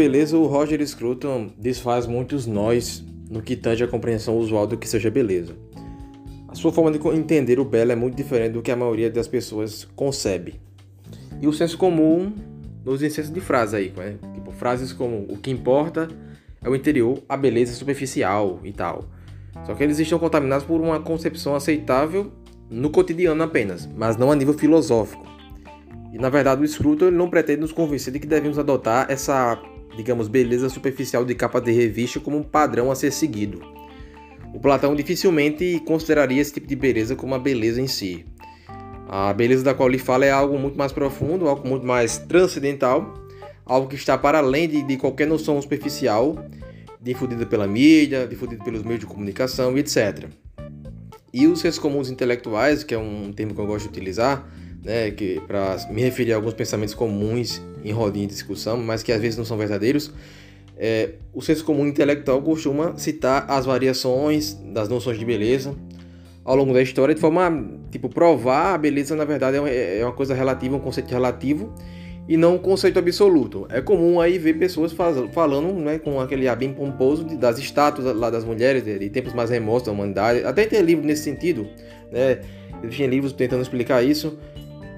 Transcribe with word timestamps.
Beleza, 0.00 0.34
o 0.34 0.46
Roger 0.46 0.80
Scruton 0.88 1.50
desfaz 1.58 2.06
muitos 2.06 2.46
nós 2.46 3.04
no 3.30 3.42
que 3.42 3.54
tange 3.54 3.84
a 3.84 3.86
compreensão 3.86 4.38
usual 4.38 4.66
do 4.66 4.78
que 4.78 4.88
seja 4.88 5.10
beleza. 5.10 5.54
A 6.48 6.54
sua 6.54 6.72
forma 6.72 6.90
de 6.90 6.98
entender 7.08 7.60
o 7.60 7.66
belo 7.66 7.92
é 7.92 7.94
muito 7.94 8.16
diferente 8.16 8.52
do 8.52 8.62
que 8.62 8.70
a 8.70 8.76
maioria 8.76 9.10
das 9.10 9.28
pessoas 9.28 9.86
concebe. 9.94 10.58
E 11.38 11.46
o 11.46 11.52
senso 11.52 11.76
comum 11.76 12.32
nos 12.82 13.02
incensos 13.02 13.30
de 13.30 13.42
frases 13.42 13.74
aí, 13.74 13.92
né? 13.94 14.16
tipo 14.32 14.50
frases 14.52 14.90
como 14.90 15.26
o 15.28 15.36
que 15.36 15.50
importa 15.50 16.08
é 16.64 16.68
o 16.70 16.74
interior, 16.74 17.22
a 17.28 17.36
beleza 17.36 17.74
superficial 17.74 18.58
e 18.64 18.72
tal. 18.72 19.04
Só 19.66 19.74
que 19.74 19.84
eles 19.84 19.98
estão 19.98 20.18
contaminados 20.18 20.64
por 20.64 20.80
uma 20.80 20.98
concepção 20.98 21.54
aceitável 21.54 22.32
no 22.70 22.88
cotidiano 22.88 23.42
apenas, 23.42 23.86
mas 23.94 24.16
não 24.16 24.32
a 24.32 24.34
nível 24.34 24.54
filosófico. 24.54 25.26
E 26.10 26.16
na 26.16 26.30
verdade 26.30 26.64
o 26.64 26.66
Scruton 26.66 27.10
não 27.10 27.28
pretende 27.28 27.60
nos 27.60 27.70
convencer 27.70 28.14
de 28.14 28.18
que 28.18 28.26
devemos 28.26 28.58
adotar 28.58 29.04
essa, 29.10 29.60
digamos, 29.96 30.28
beleza 30.28 30.68
superficial 30.68 31.24
de 31.24 31.34
capa 31.34 31.60
de 31.60 31.72
revista 31.72 32.20
como 32.20 32.36
um 32.36 32.42
padrão 32.42 32.90
a 32.90 32.94
ser 32.94 33.12
seguido. 33.12 33.60
O 34.52 34.58
Platão 34.58 34.94
dificilmente 34.94 35.80
consideraria 35.86 36.40
esse 36.40 36.52
tipo 36.52 36.66
de 36.66 36.74
beleza 36.74 37.14
como 37.14 37.34
a 37.34 37.38
beleza 37.38 37.80
em 37.80 37.86
si. 37.86 38.24
A 39.08 39.32
beleza 39.32 39.64
da 39.64 39.74
qual 39.74 39.88
ele 39.88 39.98
fala 39.98 40.24
é 40.24 40.30
algo 40.30 40.58
muito 40.58 40.76
mais 40.76 40.92
profundo, 40.92 41.48
algo 41.48 41.66
muito 41.68 41.86
mais 41.86 42.18
transcendental, 42.18 43.14
algo 43.64 43.88
que 43.88 43.96
está 43.96 44.16
para 44.16 44.38
além 44.38 44.68
de, 44.68 44.82
de 44.82 44.96
qualquer 44.96 45.26
noção 45.26 45.60
superficial, 45.60 46.44
difundida 47.00 47.46
pela 47.46 47.66
mídia, 47.66 48.26
difundida 48.26 48.62
pelos 48.62 48.82
meios 48.82 49.00
de 49.00 49.06
comunicação 49.06 49.76
etc. 49.78 50.28
E 51.32 51.46
os 51.46 51.60
seres 51.60 51.78
comuns 51.78 52.10
intelectuais, 52.10 52.82
que 52.82 52.94
é 52.94 52.98
um 52.98 53.32
termo 53.32 53.54
que 53.54 53.60
eu 53.60 53.66
gosto 53.66 53.84
de 53.84 53.90
utilizar, 53.90 54.48
né, 54.84 55.10
que 55.10 55.40
para 55.46 55.76
me 55.90 56.02
referir 56.02 56.32
a 56.32 56.36
alguns 56.36 56.54
pensamentos 56.54 56.94
comuns 56.94 57.62
em 57.84 57.92
rodinha 57.92 58.26
de 58.26 58.32
discussão, 58.32 58.76
mas 58.76 59.02
que 59.02 59.12
às 59.12 59.20
vezes 59.20 59.36
não 59.36 59.44
são 59.44 59.56
verdadeiros, 59.56 60.12
é, 60.76 61.10
o 61.34 61.42
senso 61.42 61.64
comum 61.64 61.86
intelectual 61.86 62.40
costuma 62.40 62.96
citar 62.96 63.44
as 63.48 63.66
variações 63.66 64.54
das 64.54 64.88
noções 64.88 65.18
de 65.18 65.24
beleza 65.24 65.74
ao 66.42 66.56
longo 66.56 66.72
da 66.72 66.80
história 66.80 67.14
de 67.14 67.20
forma 67.20 67.68
tipo 67.90 68.08
provar 68.08 68.74
a 68.74 68.78
beleza 68.78 69.14
na 69.14 69.26
verdade 69.26 69.58
é, 69.58 69.98
é 69.98 70.04
uma 70.04 70.14
coisa 70.14 70.34
relativa, 70.34 70.76
um 70.76 70.80
conceito 70.80 71.10
relativo 71.10 71.72
e 72.30 72.36
não 72.36 72.54
um 72.54 72.58
conceito 72.58 72.98
absoluto. 72.98 73.66
É 73.70 73.80
comum 73.80 74.20
aí 74.20 74.38
ver 74.38 74.54
pessoas 74.54 74.92
faz, 74.92 75.16
falando 75.32 75.72
né, 75.74 75.98
com 75.98 76.20
aquele 76.20 76.46
ar 76.46 76.56
bem 76.56 76.72
pomposo 76.72 77.24
de, 77.24 77.36
das 77.36 77.58
estátuas 77.58 78.16
lá 78.16 78.30
das 78.30 78.44
mulheres 78.44 78.84
de, 78.84 78.98
de, 78.98 79.10
tempos 79.10 79.34
mais 79.34 79.50
remotos 79.50 79.86
da 79.86 79.92
humanidade. 79.92 80.44
Até 80.44 80.64
tem 80.64 80.80
livro 80.80 81.04
nesse 81.04 81.24
sentido, 81.24 81.66
né? 82.10 82.40
Existem 82.84 83.08
livros 83.08 83.32
tentando 83.32 83.62
explicar 83.62 84.02
isso 84.02 84.38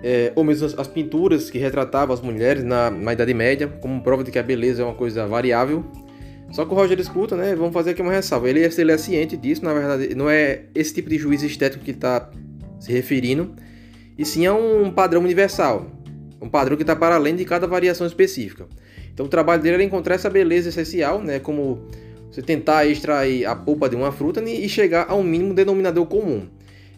é, 0.02 0.32
ou 0.34 0.42
mesmo 0.42 0.66
as, 0.66 0.78
as, 0.78 0.88
pinturas 0.88 1.48
que 1.48 1.58
retratavam 1.58 2.12
as 2.12 2.20
mulheres 2.20 2.64
na, 2.64 2.90
na, 2.90 3.12
Idade 3.12 3.32
Média, 3.32 3.68
como 3.68 4.02
prova 4.02 4.24
de 4.24 4.30
que 4.30 4.38
a 4.38 4.42
beleza 4.42 4.82
é 4.82 4.84
uma 4.84 4.94
coisa 4.94 5.26
variável. 5.26 5.84
Só 6.50 6.64
que 6.64 6.72
o 6.72 6.74
Roger 6.74 6.98
escuta, 6.98 7.36
né? 7.36 7.54
Vamos 7.54 7.72
fazer 7.72 7.90
aqui 7.90 8.02
uma 8.02 8.12
ressalva. 8.12 8.48
Ele, 8.50 8.64
é, 8.64 8.68
ele 8.76 8.92
é 8.92 8.98
ciente 8.98 9.36
disso, 9.36 9.64
na 9.64 9.72
verdade, 9.72 10.14
não 10.14 10.28
é 10.28 10.64
esse 10.74 10.92
tipo 10.92 11.08
de 11.08 11.16
juízo 11.16 11.46
estético 11.46 11.84
que 11.84 11.92
está 11.92 12.28
se 12.78 12.92
referindo, 12.92 13.54
e 14.18 14.24
sim 14.24 14.44
a 14.44 14.52
um 14.52 14.90
padrão 14.90 15.22
universal, 15.22 15.86
um 16.40 16.48
padrão 16.48 16.76
que 16.76 16.82
está 16.82 16.96
para 16.96 17.14
além 17.14 17.36
de 17.36 17.44
cada 17.44 17.66
variação 17.66 18.06
específica. 18.06 18.66
Então 19.14 19.26
o 19.26 19.28
trabalho 19.28 19.62
dele 19.62 19.82
é 19.82 19.86
encontrar 19.86 20.16
essa 20.16 20.28
beleza 20.28 20.68
essencial, 20.68 21.22
né? 21.22 21.38
Como 21.38 21.86
você 22.30 22.42
tentar 22.42 22.86
extrair 22.86 23.46
a 23.46 23.54
polpa 23.54 23.88
de 23.88 23.94
uma 23.94 24.10
fruta 24.10 24.42
e 24.42 24.68
chegar 24.68 25.06
a 25.08 25.14
um 25.14 25.22
mínimo 25.22 25.54
denominador 25.54 26.06
comum. 26.06 26.48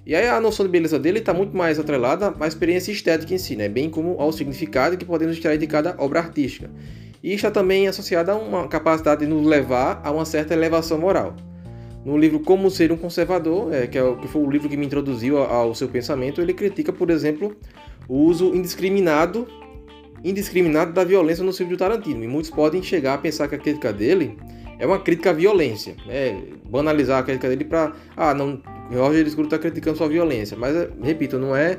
E 0.07 0.15
aí 0.15 0.29
a 0.29 0.39
noção 0.39 0.67
de 0.67 0.71
beleza 0.71 0.99
dele 0.99 1.19
está 1.19 1.33
muito 1.33 1.57
mais 1.57 1.79
atrelada 1.79 2.35
à 2.39 2.47
experiência 2.47 2.93
estética 2.93 3.33
em 3.33 3.39
si, 3.39 3.57
né? 3.57 3.69
bem 3.69 3.89
como 3.89 4.21
ao 4.21 4.31
significado 4.33 4.99
que 4.99 5.05
podemos 5.05 5.35
extrair 5.35 5.57
de 5.57 5.67
cada 5.67 5.95
obra 5.99 6.21
artística. 6.21 6.71
E 7.23 7.33
está 7.33 7.51
também 7.51 7.89
associada 7.89 8.33
a 8.33 8.37
uma 8.37 8.69
capacidade 8.69 9.25
de 9.25 9.27
nos 9.27 9.47
levar 9.47 10.03
a 10.05 10.11
uma 10.11 10.27
certa 10.27 10.53
elevação 10.53 10.99
moral. 10.99 11.35
No 12.05 12.19
livro 12.19 12.39
Como 12.39 12.71
Ser 12.71 12.93
um 12.93 12.99
Conservador, 12.99 13.73
é, 13.73 13.87
que, 13.87 13.97
é 13.97 14.15
que 14.17 14.29
foi 14.29 14.43
o 14.43 14.51
livro 14.51 14.69
que 14.69 14.77
me 14.77 14.85
introduziu 14.85 15.39
ao, 15.39 15.75
seu 15.75 15.89
pensamento, 15.89 16.43
ele 16.43 16.53
critica, 16.53 16.93
por 16.93 17.09
exemplo, 17.09 17.57
o 18.07 18.19
uso 18.19 18.55
indiscriminado, 18.55 19.49
indiscriminado 20.23 20.93
da 20.93 21.03
violência 21.03 21.43
no 21.43 21.51
filme 21.51 21.73
do 21.73 21.79
Tarantino. 21.79 22.23
E 22.23 22.29
muitos 22.29 22.51
podem 22.51 22.83
chegar 22.83 23.15
a 23.15 23.19
pensar 23.19 23.49
que 23.49 23.55
a 23.55 23.59
crítica 23.59 23.91
dele 23.91 24.37
é 24.79 24.87
uma 24.87 24.99
crítica 24.99 25.31
à 25.31 25.33
violência, 25.33 25.97
né? 26.07 26.43
banalizar 26.65 27.21
a 27.21 27.23
crítica 27.23 27.49
dele 27.49 27.65
para 27.65 27.93
ah, 28.17 28.35
não, 28.35 28.61
Roger 28.91 29.29
Scruton 29.29 29.47
está 29.47 29.59
criticando 29.59 29.97
sua 29.97 30.09
violência, 30.09 30.57
mas 30.57 30.89
repito, 31.03 31.39
não 31.39 31.55
é, 31.55 31.79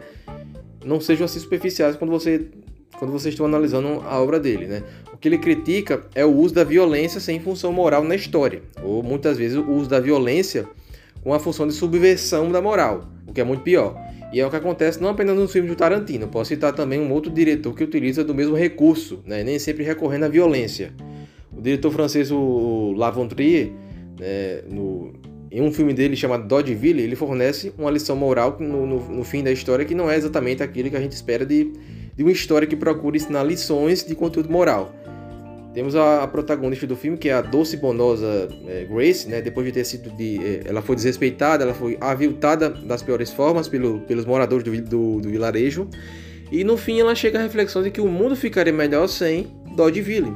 não 0.83 0.99
sejam 0.99 1.25
assim 1.25 1.39
superficiais 1.39 1.95
quando 1.95 2.11
você 2.11 2.47
quando 2.97 3.11
vocês 3.11 3.33
estão 3.33 3.45
analisando 3.45 4.01
a 4.05 4.21
obra 4.21 4.39
dele, 4.39 4.67
né? 4.67 4.83
O 5.13 5.17
que 5.17 5.27
ele 5.27 5.37
critica 5.37 6.05
é 6.15 6.25
o 6.25 6.33
uso 6.33 6.53
da 6.53 6.63
violência 6.63 7.19
sem 7.19 7.39
função 7.39 7.73
moral 7.73 8.03
na 8.03 8.15
história, 8.15 8.61
ou 8.81 9.03
muitas 9.03 9.37
vezes 9.37 9.57
o 9.57 9.69
uso 9.69 9.89
da 9.89 9.99
violência 9.99 10.65
com 11.21 11.33
a 11.33 11.39
função 11.39 11.67
de 11.67 11.73
subversão 11.73 12.51
da 12.51 12.61
moral, 12.61 13.09
o 13.27 13.33
que 13.33 13.41
é 13.41 13.43
muito 13.43 13.63
pior. 13.63 13.99
E 14.31 14.39
é 14.39 14.45
o 14.45 14.49
que 14.49 14.55
acontece 14.55 15.01
não 15.01 15.09
apenas 15.09 15.35
nos 15.35 15.51
filmes 15.51 15.71
do 15.71 15.77
Tarantino, 15.77 16.27
posso 16.27 16.49
citar 16.49 16.73
também 16.73 16.99
um 16.99 17.11
outro 17.11 17.31
diretor 17.31 17.73
que 17.73 17.83
utiliza 17.83 18.23
do 18.23 18.33
mesmo 18.33 18.55
recurso, 18.55 19.21
né? 19.25 19.43
nem 19.43 19.57
sempre 19.59 19.83
recorrendo 19.83 20.25
à 20.25 20.27
violência. 20.27 20.93
O 21.55 21.61
diretor 21.61 21.91
francês, 21.91 22.31
o 22.31 22.93
Lavontrier, 22.95 23.71
né, 24.19 24.61
no, 24.69 25.13
em 25.51 25.61
um 25.61 25.71
filme 25.71 25.93
dele 25.93 26.15
chamado 26.15 26.47
Dodgeville, 26.47 27.01
ele 27.01 27.15
fornece 27.15 27.73
uma 27.77 27.89
lição 27.89 28.15
moral 28.15 28.57
no, 28.59 28.85
no, 28.85 28.99
no, 28.99 29.23
fim 29.23 29.43
da 29.43 29.51
história 29.51 29.85
que 29.85 29.95
não 29.95 30.11
é 30.11 30.17
exatamente 30.17 30.61
aquilo 30.61 30.89
que 30.89 30.97
a 30.97 30.99
gente 30.99 31.13
espera 31.13 31.45
de, 31.45 31.71
de 32.15 32.23
uma 32.23 32.31
história 32.31 32.67
que 32.67 32.75
procura 32.75 33.15
ensinar 33.15 33.43
lições 33.43 34.03
de 34.03 34.15
conteúdo 34.15 34.49
moral. 34.51 34.93
Temos 35.73 35.95
a, 35.95 36.23
a 36.23 36.27
protagonista 36.27 36.87
do 36.87 36.95
filme, 36.95 37.17
que 37.17 37.29
é 37.29 37.33
a 37.33 37.41
doce 37.41 37.75
bonosa 37.75 38.47
é, 38.67 38.85
Grace, 38.85 39.27
né? 39.27 39.41
depois 39.41 39.65
de 39.65 39.73
ter 39.73 39.83
sido 39.83 40.09
de, 40.11 40.37
é, 40.37 40.61
ela 40.65 40.81
foi 40.81 40.95
desrespeitada, 40.95 41.63
ela 41.63 41.73
foi 41.73 41.97
aviltada 41.99 42.69
das 42.69 43.03
piores 43.03 43.31
formas 43.31 43.67
pelo, 43.67 43.99
pelos 44.01 44.25
moradores 44.25 44.63
do, 44.63 44.71
do, 44.81 45.21
do 45.21 45.29
vilarejo. 45.29 45.89
E 46.51 46.63
no 46.63 46.77
fim 46.77 46.99
ela 46.99 47.13
chega 47.13 47.39
à 47.39 47.41
reflexão 47.41 47.83
de 47.83 47.91
que 47.91 47.99
o 47.99 48.07
mundo 48.07 48.35
ficaria 48.35 48.71
melhor 48.71 49.07
sem 49.07 49.47
Dodgeville, 49.75 50.33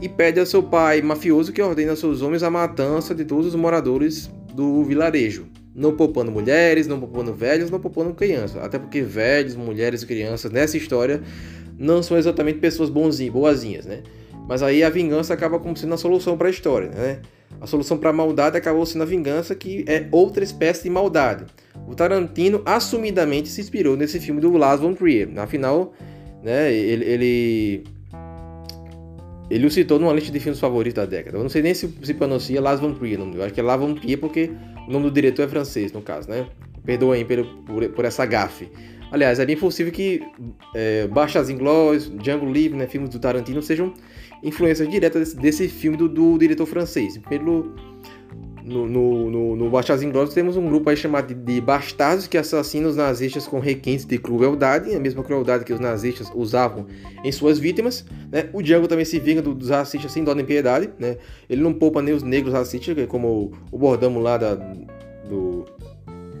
e 0.00 0.08
pede 0.08 0.40
a 0.40 0.46
seu 0.46 0.62
pai 0.62 1.02
mafioso 1.02 1.52
que 1.52 1.60
ordene 1.60 1.90
a 1.90 1.96
seus 1.96 2.22
homens 2.22 2.42
a 2.42 2.50
matança 2.50 3.14
de 3.14 3.24
todos 3.24 3.46
os 3.46 3.54
moradores 3.54 4.30
do 4.54 4.82
vilarejo, 4.84 5.46
não 5.74 5.96
poupando 5.96 6.30
mulheres, 6.32 6.86
não 6.86 6.98
poupando 6.98 7.34
velhos, 7.34 7.70
não 7.70 7.78
poupando 7.78 8.14
crianças, 8.14 8.62
até 8.62 8.78
porque 8.78 9.02
velhos, 9.02 9.54
mulheres 9.54 10.02
e 10.02 10.06
crianças 10.06 10.50
nessa 10.50 10.76
história 10.76 11.22
não 11.78 12.02
são 12.02 12.18
exatamente 12.18 12.58
pessoas 12.58 12.90
bonzinhas, 12.90 13.32
boazinhas, 13.32 13.86
né? 13.86 14.02
Mas 14.48 14.62
aí 14.62 14.82
a 14.82 14.90
vingança 14.90 15.32
acaba 15.32 15.58
como 15.58 15.76
sendo 15.76 15.94
a 15.94 15.96
solução 15.96 16.36
para 16.36 16.48
a 16.48 16.50
história, 16.50 16.90
né? 16.90 17.20
A 17.60 17.66
solução 17.66 17.98
para 17.98 18.10
a 18.10 18.12
maldade 18.12 18.56
acabou 18.56 18.84
sendo 18.86 19.02
a 19.02 19.06
vingança, 19.06 19.54
que 19.54 19.84
é 19.86 20.06
outra 20.10 20.42
espécie 20.42 20.82
de 20.82 20.90
maldade. 20.90 21.44
O 21.86 21.94
Tarantino 21.94 22.62
assumidamente 22.64 23.48
se 23.48 23.60
inspirou 23.60 23.96
nesse 23.96 24.18
filme 24.18 24.40
do 24.40 24.50
Lars 24.56 24.80
von 24.80 24.94
Trier. 24.94 25.28
Afinal, 25.36 25.92
né, 26.42 26.72
ele, 26.72 27.04
ele 27.04 27.84
ele 29.50 29.66
o 29.66 29.70
citou 29.70 29.98
numa 29.98 30.12
lista 30.12 30.30
de 30.30 30.38
filmes 30.38 30.60
favoritos 30.60 30.94
da 30.94 31.04
década. 31.04 31.36
Eu 31.36 31.42
não 31.42 31.50
sei 31.50 31.62
nem 31.62 31.74
se 31.74 31.92
se 32.02 32.14
pronuncia 32.14 32.60
Las 32.60 32.80
Van 32.80 32.94
Trier, 32.94 33.18
eu 33.18 33.42
acho 33.42 33.52
que 33.52 33.60
é 33.60 33.62
Las 33.62 33.80
Trier 34.00 34.18
porque 34.18 34.50
o 34.86 34.92
nome 34.92 35.06
do 35.06 35.10
diretor 35.10 35.42
é 35.42 35.48
francês, 35.48 35.92
no 35.92 36.00
caso, 36.00 36.30
né? 36.30 36.46
Perdoem 36.84 37.24
por, 37.24 37.44
por, 37.66 37.88
por 37.90 38.04
essa 38.04 38.24
gafe. 38.24 38.68
Aliás, 39.10 39.40
é 39.40 39.44
bem 39.44 39.56
possível 39.56 39.92
que 39.92 40.22
é, 40.74 41.08
Baixas 41.08 41.50
Inglórios, 41.50 42.10
Django 42.22 42.46
Livre, 42.46 42.78
né, 42.78 42.86
filmes 42.86 43.10
do 43.10 43.18
Tarantino, 43.18 43.60
sejam 43.60 43.92
influências 44.42 44.88
diretas 44.88 45.34
desse, 45.34 45.36
desse 45.36 45.68
filme 45.68 45.96
do, 45.96 46.08
do 46.08 46.38
diretor 46.38 46.64
francês. 46.66 47.18
Pelo, 47.28 47.74
no, 48.70 48.86
no, 48.86 49.30
no, 49.30 49.56
no 49.56 49.70
Bastardos 49.70 50.04
Inglórios 50.04 50.32
temos 50.32 50.56
um 50.56 50.66
grupo 50.66 50.88
aí 50.88 50.96
chamado 50.96 51.34
de, 51.34 51.60
bastardos 51.60 52.26
que 52.26 52.38
assassinam 52.38 52.88
os 52.88 52.96
nazistas 52.96 53.46
com 53.46 53.58
requintes 53.58 54.04
de 54.04 54.16
crueldade, 54.16 54.94
a 54.94 55.00
mesma 55.00 55.22
crueldade 55.24 55.64
que 55.64 55.72
os 55.72 55.80
nazistas 55.80 56.30
usavam 56.34 56.86
em 57.24 57.32
suas 57.32 57.58
vítimas. 57.58 58.04
Né? 58.30 58.48
O 58.52 58.62
Django 58.62 58.86
também 58.86 59.04
se 59.04 59.18
vinga 59.18 59.42
dos 59.42 59.70
racistas 59.70 60.12
sem 60.12 60.22
dó 60.22 60.34
nem 60.34 60.44
piedade. 60.44 60.90
Né? 60.98 61.16
Ele 61.48 61.60
não 61.60 61.74
poupa 61.74 62.00
nem 62.00 62.14
os 62.14 62.22
negros 62.22 62.54
racistas, 62.54 62.96
como 63.08 63.52
o 63.70 63.78
bordamos 63.78 64.22
lá 64.22 64.38
da, 64.38 64.54
do, 64.54 65.64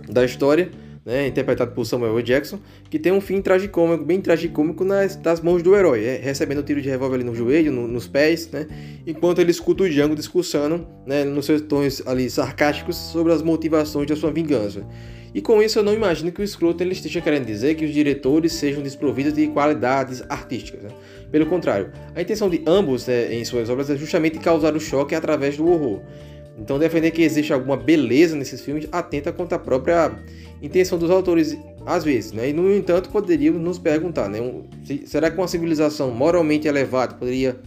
da 0.08 0.24
história 0.24 0.70
né, 1.04 1.26
interpretado 1.26 1.72
por 1.72 1.84
Samuel. 1.84 2.20
Jackson, 2.22 2.58
que 2.88 2.98
tem 2.98 3.12
um 3.12 3.20
fim 3.20 3.40
tragicômico, 3.40 4.04
bem 4.04 4.20
tragicômico 4.20 4.84
nas, 4.84 5.16
das 5.16 5.40
mãos 5.40 5.62
do 5.62 5.74
herói, 5.74 6.04
é, 6.04 6.16
recebendo 6.16 6.58
o 6.58 6.60
um 6.60 6.64
tiro 6.64 6.80
de 6.80 6.88
revólver 6.88 7.16
ali 7.16 7.24
no 7.24 7.34
joelho, 7.34 7.72
no, 7.72 7.88
nos 7.88 8.06
pés, 8.06 8.50
né, 8.50 8.66
enquanto 9.06 9.40
ele 9.40 9.50
escuta 9.50 9.84
o 9.84 9.88
Django 9.88 10.14
discussando, 10.14 10.86
né, 11.06 11.24
nos 11.24 11.46
seus 11.46 11.60
tons 11.62 12.02
ali 12.06 12.28
sarcásticos 12.28 12.96
sobre 12.96 13.32
as 13.32 13.42
motivações 13.42 14.06
da 14.06 14.16
sua 14.16 14.30
vingança. 14.30 14.86
E 15.32 15.40
com 15.40 15.62
isso 15.62 15.78
eu 15.78 15.82
não 15.82 15.94
imagino 15.94 16.32
que 16.32 16.42
o 16.42 16.46
Scruton 16.46 16.82
ele 16.82 16.92
esteja 16.92 17.20
querendo 17.20 17.46
dizer 17.46 17.76
que 17.76 17.84
os 17.84 17.92
diretores 17.92 18.52
sejam 18.52 18.82
desprovidos 18.82 19.32
de 19.32 19.46
qualidades 19.46 20.22
artísticas. 20.28 20.82
Né? 20.82 20.90
Pelo 21.30 21.46
contrário, 21.46 21.92
a 22.14 22.20
intenção 22.20 22.50
de 22.50 22.62
ambos 22.66 23.06
né, 23.06 23.32
em 23.32 23.44
suas 23.44 23.70
obras 23.70 23.88
é 23.90 23.96
justamente 23.96 24.40
causar 24.40 24.74
o 24.74 24.80
choque 24.80 25.14
através 25.14 25.56
do 25.56 25.68
horror. 25.68 26.00
Então 26.58 26.78
defender 26.78 27.10
que 27.10 27.22
existe 27.22 27.52
alguma 27.52 27.76
beleza 27.76 28.36
nesses 28.36 28.60
filmes 28.60 28.86
atenta 28.92 29.32
contra 29.32 29.56
a 29.56 29.58
própria 29.58 30.12
intenção 30.62 30.98
dos 30.98 31.10
autores 31.10 31.56
às 31.86 32.04
vezes, 32.04 32.32
né? 32.32 32.50
E 32.50 32.52
no 32.52 32.74
entanto 32.74 33.08
poderíamos 33.08 33.60
nos 33.60 33.78
perguntar, 33.78 34.28
né? 34.28 34.40
Um, 34.40 34.64
se, 34.84 35.06
será 35.06 35.30
que 35.30 35.38
uma 35.38 35.48
civilização 35.48 36.10
moralmente 36.10 36.68
elevada 36.68 37.14
poderia 37.14 37.58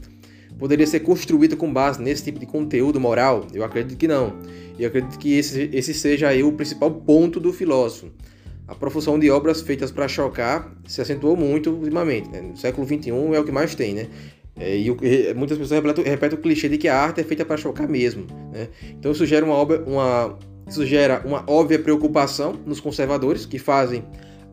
poderia 0.60 0.86
ser 0.86 1.00
construída 1.02 1.56
com 1.56 1.72
base 1.72 2.02
nesse 2.02 2.24
tipo 2.24 2.40
de 2.40 2.46
conteúdo 2.46 3.00
moral? 3.00 3.48
Eu 3.54 3.64
acredito 3.64 3.98
que 3.98 4.08
não. 4.08 4.34
E 4.78 4.86
acredito 4.86 5.18
que 5.18 5.34
esse, 5.34 5.70
esse 5.74 5.94
seja 5.94 6.30
aí 6.30 6.44
o 6.44 6.52
principal 6.52 6.92
ponto 6.92 7.40
do 7.40 7.52
filósofo. 7.52 8.12
A 8.68 8.74
profusão 8.74 9.20
de 9.20 9.30
obras 9.30 9.62
feitas 9.62 9.92
para 9.92 10.08
chocar 10.08 10.74
se 10.88 11.02
acentuou 11.02 11.36
muito 11.36 11.72
ultimamente. 11.72 12.30
Né? 12.30 12.42
No 12.42 12.56
século 12.56 12.88
XXI 12.88 13.10
é 13.34 13.40
o 13.40 13.44
que 13.44 13.52
mais 13.52 13.76
tem, 13.76 13.94
né? 13.94 14.08
É, 14.56 14.78
e, 14.78 14.88
e, 14.88 15.34
muitas 15.34 15.58
pessoas 15.58 15.82
repetem, 15.82 16.06
repetem, 16.06 16.38
o 16.38 16.42
clichê 16.42 16.70
de 16.70 16.78
que 16.78 16.88
a 16.88 16.98
arte 16.98 17.22
é 17.22 17.24
feita 17.24 17.44
para 17.44 17.58
chocar 17.58 17.88
mesmo. 17.88 18.28
Né? 18.52 18.68
Então 18.92 19.12
isso 19.12 19.26
gera 19.26 19.46
uma, 19.46 19.62
uma, 19.64 20.38
isso 20.68 20.86
gera 20.86 21.22
uma 21.26 21.44
óbvia 21.48 21.80
preocupação 21.80 22.54
nos 22.66 22.80
conservadores 22.80 23.46
que 23.46 23.58
fazem 23.58 24.04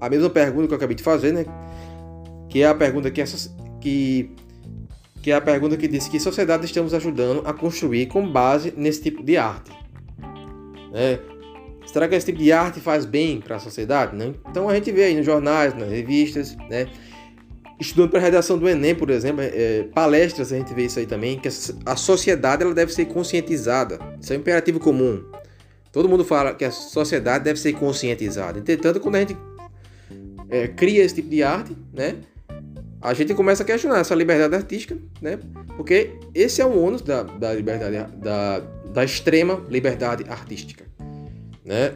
a 0.01 0.09
mesma 0.09 0.31
pergunta 0.31 0.67
que 0.67 0.73
eu 0.73 0.77
acabei 0.77 0.97
de 0.97 1.03
fazer, 1.03 1.33
né? 1.33 1.45
Que 2.49 2.63
é 2.63 2.67
a 2.67 2.75
pergunta 2.75 3.11
que, 3.11 3.21
essa, 3.21 3.55
que, 3.81 4.31
que 5.23 5.31
é 5.31 5.35
a 5.35 5.41
pergunta 5.41 5.77
que 5.77 5.87
diz 5.87 6.09
que 6.09 6.19
sociedade 6.19 6.65
estamos 6.65 6.95
ajudando 6.95 7.43
a 7.45 7.53
construir 7.53 8.07
com 8.07 8.27
base 8.27 8.73
nesse 8.77 9.03
tipo 9.03 9.23
de 9.23 9.37
arte. 9.37 9.71
Né? 10.91 11.21
Será 11.87 12.09
que 12.09 12.15
esse 12.15 12.27
tipo 12.27 12.39
de 12.39 12.51
arte 12.51 12.81
faz 12.81 13.05
bem 13.05 13.41
para 13.41 13.57
a 13.57 13.59
sociedade? 13.59 14.17
Né? 14.17 14.33
Então 14.49 14.69
a 14.69 14.75
gente 14.75 14.91
vê 14.91 15.05
aí 15.05 15.15
nos 15.15 15.27
jornais, 15.27 15.75
nas 15.75 15.91
revistas, 15.91 16.57
né? 16.69 16.87
Estudando 17.81 18.11
para 18.11 18.19
a 18.19 18.23
redação 18.23 18.59
do 18.59 18.69
Enem, 18.69 18.95
por 18.95 19.09
exemplo, 19.09 19.41
é, 19.43 19.85
palestras 19.95 20.53
a 20.53 20.57
gente 20.57 20.75
vê 20.75 20.85
isso 20.85 20.99
aí 20.99 21.07
também, 21.07 21.39
que 21.39 21.49
a 21.87 21.97
sociedade 21.97 22.63
ela 22.63 22.75
deve 22.75 22.93
ser 22.93 23.07
conscientizada. 23.07 23.99
Isso 24.21 24.33
é 24.33 24.37
um 24.37 24.41
imperativo 24.41 24.79
comum. 24.79 25.25
Todo 25.91 26.09
mundo 26.09 26.25
fala 26.25 26.55
que 26.55 26.65
a 26.65 26.71
sociedade 26.71 27.45
deve 27.45 27.59
ser 27.59 27.73
conscientizada. 27.73 28.59
Entretanto, 28.59 29.01
quando 29.01 29.17
a 29.17 29.21
gente 29.21 29.37
é, 30.51 30.69
cria 30.69 31.03
esse 31.03 31.15
tipo 31.15 31.29
de 31.31 31.43
arte, 31.43 31.75
né, 31.93 32.17
a 33.01 33.15
gente 33.15 33.33
começa 33.33 33.63
a 33.63 33.67
questionar 33.67 33.99
essa 33.99 34.15
liberdade 34.15 34.55
artística, 34.55 34.97
né, 35.23 35.39
porque 35.77 36.11
esse 36.35 36.61
é 36.61 36.67
o 36.67 36.79
ônus 36.79 37.01
da, 37.01 37.23
da 37.23 37.55
liberdade, 37.55 38.13
da, 38.19 38.61
da 38.93 39.05
extrema 39.05 39.65
liberdade 39.71 40.25
artística, 40.29 40.85
né. 41.65 41.95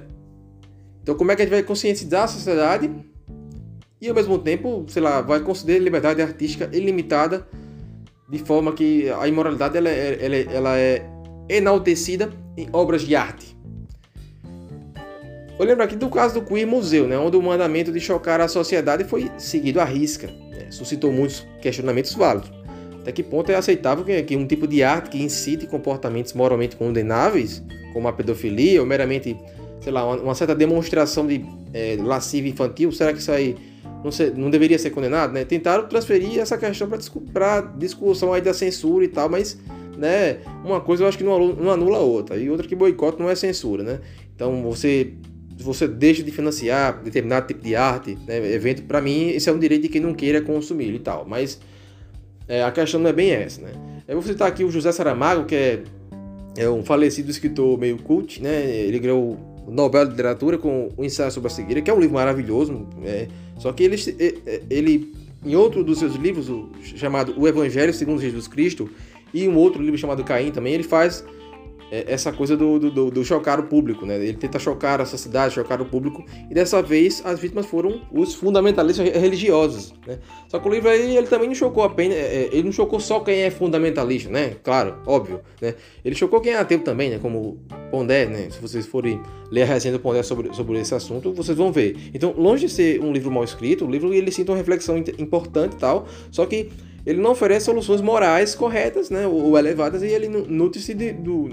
Então, 1.03 1.15
como 1.15 1.31
é 1.31 1.37
que 1.37 1.43
a 1.43 1.45
gente 1.45 1.53
vai 1.53 1.63
conscientizar 1.63 2.25
a 2.25 2.29
sociedade 2.29 2.91
e 4.05 4.09
ao 4.11 4.15
mesmo 4.15 4.39
tempo, 4.39 4.85
sei 4.87 5.01
lá, 5.01 5.23
vai 5.23 5.41
conceder 5.41 5.81
liberdade 5.81 6.21
artística 6.21 6.69
ilimitada 6.73 7.47
de 8.29 8.39
forma 8.39 8.75
que 8.75 9.09
a 9.09 9.27
imoralidade 9.27 9.79
ela, 9.79 9.89
é, 9.89 10.19
ela, 10.21 10.37
é, 10.37 10.47
ela 10.53 10.79
é 10.79 11.07
enaltecida 11.49 12.31
em 12.55 12.69
obras 12.71 13.01
de 13.01 13.17
arte. 13.17 13.57
Eu 15.59 15.65
lembro 15.65 15.85
aqui 15.85 15.97
do 15.97 16.11
caso 16.11 16.35
do 16.35 16.47
Queer 16.47 16.67
Museu, 16.67 17.09
né, 17.09 17.17
onde 17.17 17.37
o 17.39 17.43
mandamento 17.43 17.91
de 17.91 17.99
chocar 17.99 18.43
a 18.43 18.49
sociedade 18.49 19.05
foi 19.05 19.31
seguido 19.39 19.81
à 19.81 19.85
risca. 19.85 20.27
Né, 20.27 20.71
suscitou 20.71 21.11
muitos 21.11 21.47
questionamentos 21.63 22.13
válidos. 22.13 22.53
Até 23.01 23.11
que 23.11 23.23
ponto 23.23 23.51
é 23.53 23.55
aceitável 23.55 24.05
que, 24.05 24.23
que 24.23 24.37
um 24.37 24.47
tipo 24.47 24.67
de 24.67 24.83
arte 24.83 25.09
que 25.11 25.23
incite 25.23 25.67
comportamentos 25.67 26.35
moralmente 26.35 26.77
condenáveis, 26.77 27.63
como 27.95 28.07
a 28.07 28.13
pedofilia, 28.13 28.81
ou 28.81 28.87
meramente, 28.87 29.35
sei 29.81 29.93
lá, 29.93 30.05
uma, 30.05 30.17
uma 30.17 30.35
certa 30.35 30.55
demonstração 30.55 31.27
de 31.27 31.43
é, 31.73 31.97
infantil, 32.47 32.93
será 32.93 33.11
que 33.11 33.19
isso 33.21 33.33
aí 33.33 33.57
não, 34.05 34.13
ser, 34.13 34.37
não 34.37 34.51
deveria 34.51 34.79
ser 34.79 34.91
condenado, 34.91 35.33
né? 35.33 35.45
Tentaram 35.47 35.89
transferir 35.89 36.39
essa 36.39 36.59
questão 36.59 36.87
para 37.33 37.63
discussão 37.63 38.35
aí 38.35 38.43
da 38.43 38.53
censura 38.53 39.03
e 39.03 39.09
tal, 39.09 39.31
mas 39.31 39.59
né, 39.97 40.39
uma 40.63 40.81
coisa 40.81 41.05
eu 41.05 41.09
acho 41.09 41.17
que 41.17 41.25
não, 41.25 41.71
anula 41.71 41.97
a 41.97 42.01
outra, 42.01 42.37
e 42.37 42.51
outra 42.51 42.69
que 42.69 42.75
boicote 42.75 43.19
não 43.19 43.31
é 43.31 43.35
censura, 43.35 43.83
né? 43.83 44.01
Então 44.37 44.63
você 44.63 45.15
você 45.57 45.87
deixa 45.87 46.23
de 46.23 46.33
financiar 46.33 47.01
determinado 47.03 47.47
tipo 47.47 47.63
de 47.63 47.77
arte, 47.77 48.19
né, 48.27 48.53
evento, 48.53 48.83
para 48.83 49.01
mim 49.01 49.29
esse 49.29 49.49
é 49.49 49.53
um 49.53 49.59
direito 49.59 49.83
de 49.83 49.89
quem 49.89 50.01
não 50.01 50.13
queira 50.13 50.43
consumir 50.43 50.93
e 50.93 50.99
tal, 50.99 51.25
mas 51.25 51.61
é, 52.49 52.63
a 52.63 52.73
questão 52.73 53.01
não 53.01 53.09
é 53.09 53.13
bem 53.13 53.31
essa, 53.31 53.63
né? 53.63 53.71
Eu 54.07 54.21
vou 54.21 54.23
citar 54.23 54.49
aqui 54.49 54.65
o 54.65 54.71
José 54.71 54.93
Saramago, 54.93 55.47
que 55.47 55.55
é, 55.55 55.83
é 56.59 56.69
um 56.69 56.85
falecido 56.85 57.31
escritor 57.31 57.79
meio 57.79 57.97
cult, 57.99 58.43
né? 58.43 58.69
Ele 58.69 58.99
ganhou 58.99 59.39
o 59.67 59.71
Nobel 59.71 60.05
de 60.05 60.11
Literatura 60.11 60.59
com 60.59 60.91
o 60.95 61.05
Ensaio 61.05 61.31
sobre 61.31 61.47
a 61.47 61.51
Cegueira, 61.51 61.81
que 61.81 61.91
é 61.91 61.95
um 61.95 62.01
livro 62.01 62.15
maravilhoso, 62.15 62.87
é, 63.03 63.29
só 63.59 63.73
que 63.73 63.83
ele, 63.83 63.97
ele, 64.71 65.13
em 65.45 65.55
outro 65.55 65.83
dos 65.85 65.99
seus 65.99 66.15
livros, 66.15 66.51
chamado 66.83 67.35
O 67.37 67.47
Evangelho 67.47 67.93
segundo 67.93 68.21
Jesus 68.21 68.49
Cristo, 68.49 68.91
e 69.33 69.49
um 69.49 69.57
outro 69.57 69.83
livro 69.83 69.99
chamado 69.99 70.23
Caim 70.23 70.51
também, 70.51 70.75
ele 70.75 70.85
faz 70.85 71.25
essa 72.07 72.33
coisa 72.33 72.57
do, 72.57 72.79
do, 72.79 73.11
do, 73.11 73.25
chocar 73.25 73.61
o 73.61 73.65
público, 73.65 74.07
né? 74.07 74.17
Ele 74.17 74.35
tenta 74.35 74.59
chocar 74.59 75.01
a 75.01 75.07
sociedade, 75.07 75.55
chocar 75.55 75.81
o 75.81 75.87
público, 75.87 76.25
e 76.51 76.55
dessa 76.55 76.83
vez 76.83 77.23
as 77.25 77.39
vítimas 77.39 77.67
foram 77.67 78.03
os 78.13 78.35
fundamentalistas 78.35 79.09
religiosos, 79.11 79.95
né? 80.07 80.19
Só 80.49 80.59
que 80.59 80.69
o 80.69 80.73
livro 80.73 80.89
aí, 80.89 81.17
ele 81.17 81.27
também 81.27 81.49
não 81.49 81.55
chocou 81.55 81.85
apenas, 81.85 82.17
é, 82.17 82.21
é, 82.21 82.49
ele 82.53 82.65
não 82.65 82.73
chocou 82.73 82.99
só 82.99 83.21
quem 83.21 83.43
é 83.43 83.51
fundamentalista, 83.51 84.31
né? 84.31 84.57
Claro, 84.63 84.97
óbvio, 85.07 85.41
né? 85.61 85.75
Ele 86.05 86.15
chocou 86.15 86.41
quem 86.41 86.53
é 86.53 86.59
ateu 86.59 86.81
também, 86.81 87.11
né? 87.11 87.19
Como 87.19 87.59
Pondé, 87.91 88.27
né? 88.27 88.49
Se 88.51 88.61
vocês 88.61 88.87
forem 88.87 89.21
ler 89.51 89.63
a 89.63 89.67
resenha 89.67 89.93
do 89.93 90.01
Pondé 90.01 90.23
sobre, 90.23 90.55
sobre 90.55 90.79
esse 90.79 90.95
assunto, 90.95 91.33
vocês 91.33 91.57
vão 91.57 91.71
ver. 91.71 91.97
Então, 92.15 92.35
longe 92.37 92.67
de 92.67 92.73
ser 92.73 93.01
um 93.01 93.13
livro 93.13 93.31
mal 93.31 93.45
escrito, 93.45 93.85
o 93.85 93.91
livro 93.91 94.13
ele 94.13 94.31
sinta 94.31 94.53
uma 94.53 94.59
reflexão 94.59 94.97
importante 94.97 95.75
e 95.75 95.79
tal, 95.79 96.07
só 96.31 96.47
que 96.47 96.71
ele 97.07 97.21
não 97.21 97.33
oferece 97.33 97.67
soluções 97.67 98.01
morais 98.01 98.55
corretas, 98.55 99.11
né, 99.11 99.27
ou 99.27 99.59
elevadas, 99.59 100.03
e 100.03 100.07
ele 100.07 100.29
nutre-se 100.29 100.95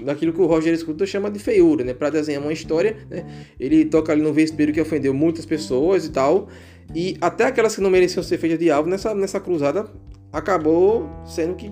daquilo 0.04 0.32
que 0.32 0.40
o 0.40 0.46
Roger 0.46 0.76
Scruton 0.76 1.04
chama 1.04 1.30
de 1.30 1.38
feiura, 1.38 1.84
né, 1.84 1.92
para 1.92 2.10
desenhar 2.10 2.42
uma 2.42 2.52
história, 2.52 2.96
né, 3.10 3.24
ele 3.60 3.84
toca 3.84 4.12
ali 4.12 4.22
no 4.22 4.32
vespeiro 4.32 4.72
que 4.72 4.80
ofendeu 4.80 5.12
muitas 5.12 5.44
pessoas 5.44 6.06
e 6.06 6.10
tal, 6.10 6.48
e 6.94 7.16
até 7.20 7.44
aquelas 7.44 7.74
que 7.74 7.80
não 7.80 7.90
mereciam 7.90 8.22
ser 8.22 8.38
feitas 8.38 8.58
de 8.58 8.70
alvo 8.70 8.88
nessa, 8.88 9.14
nessa 9.14 9.38
cruzada 9.38 9.86
acabou 10.32 11.08
sendo 11.26 11.54
que 11.54 11.70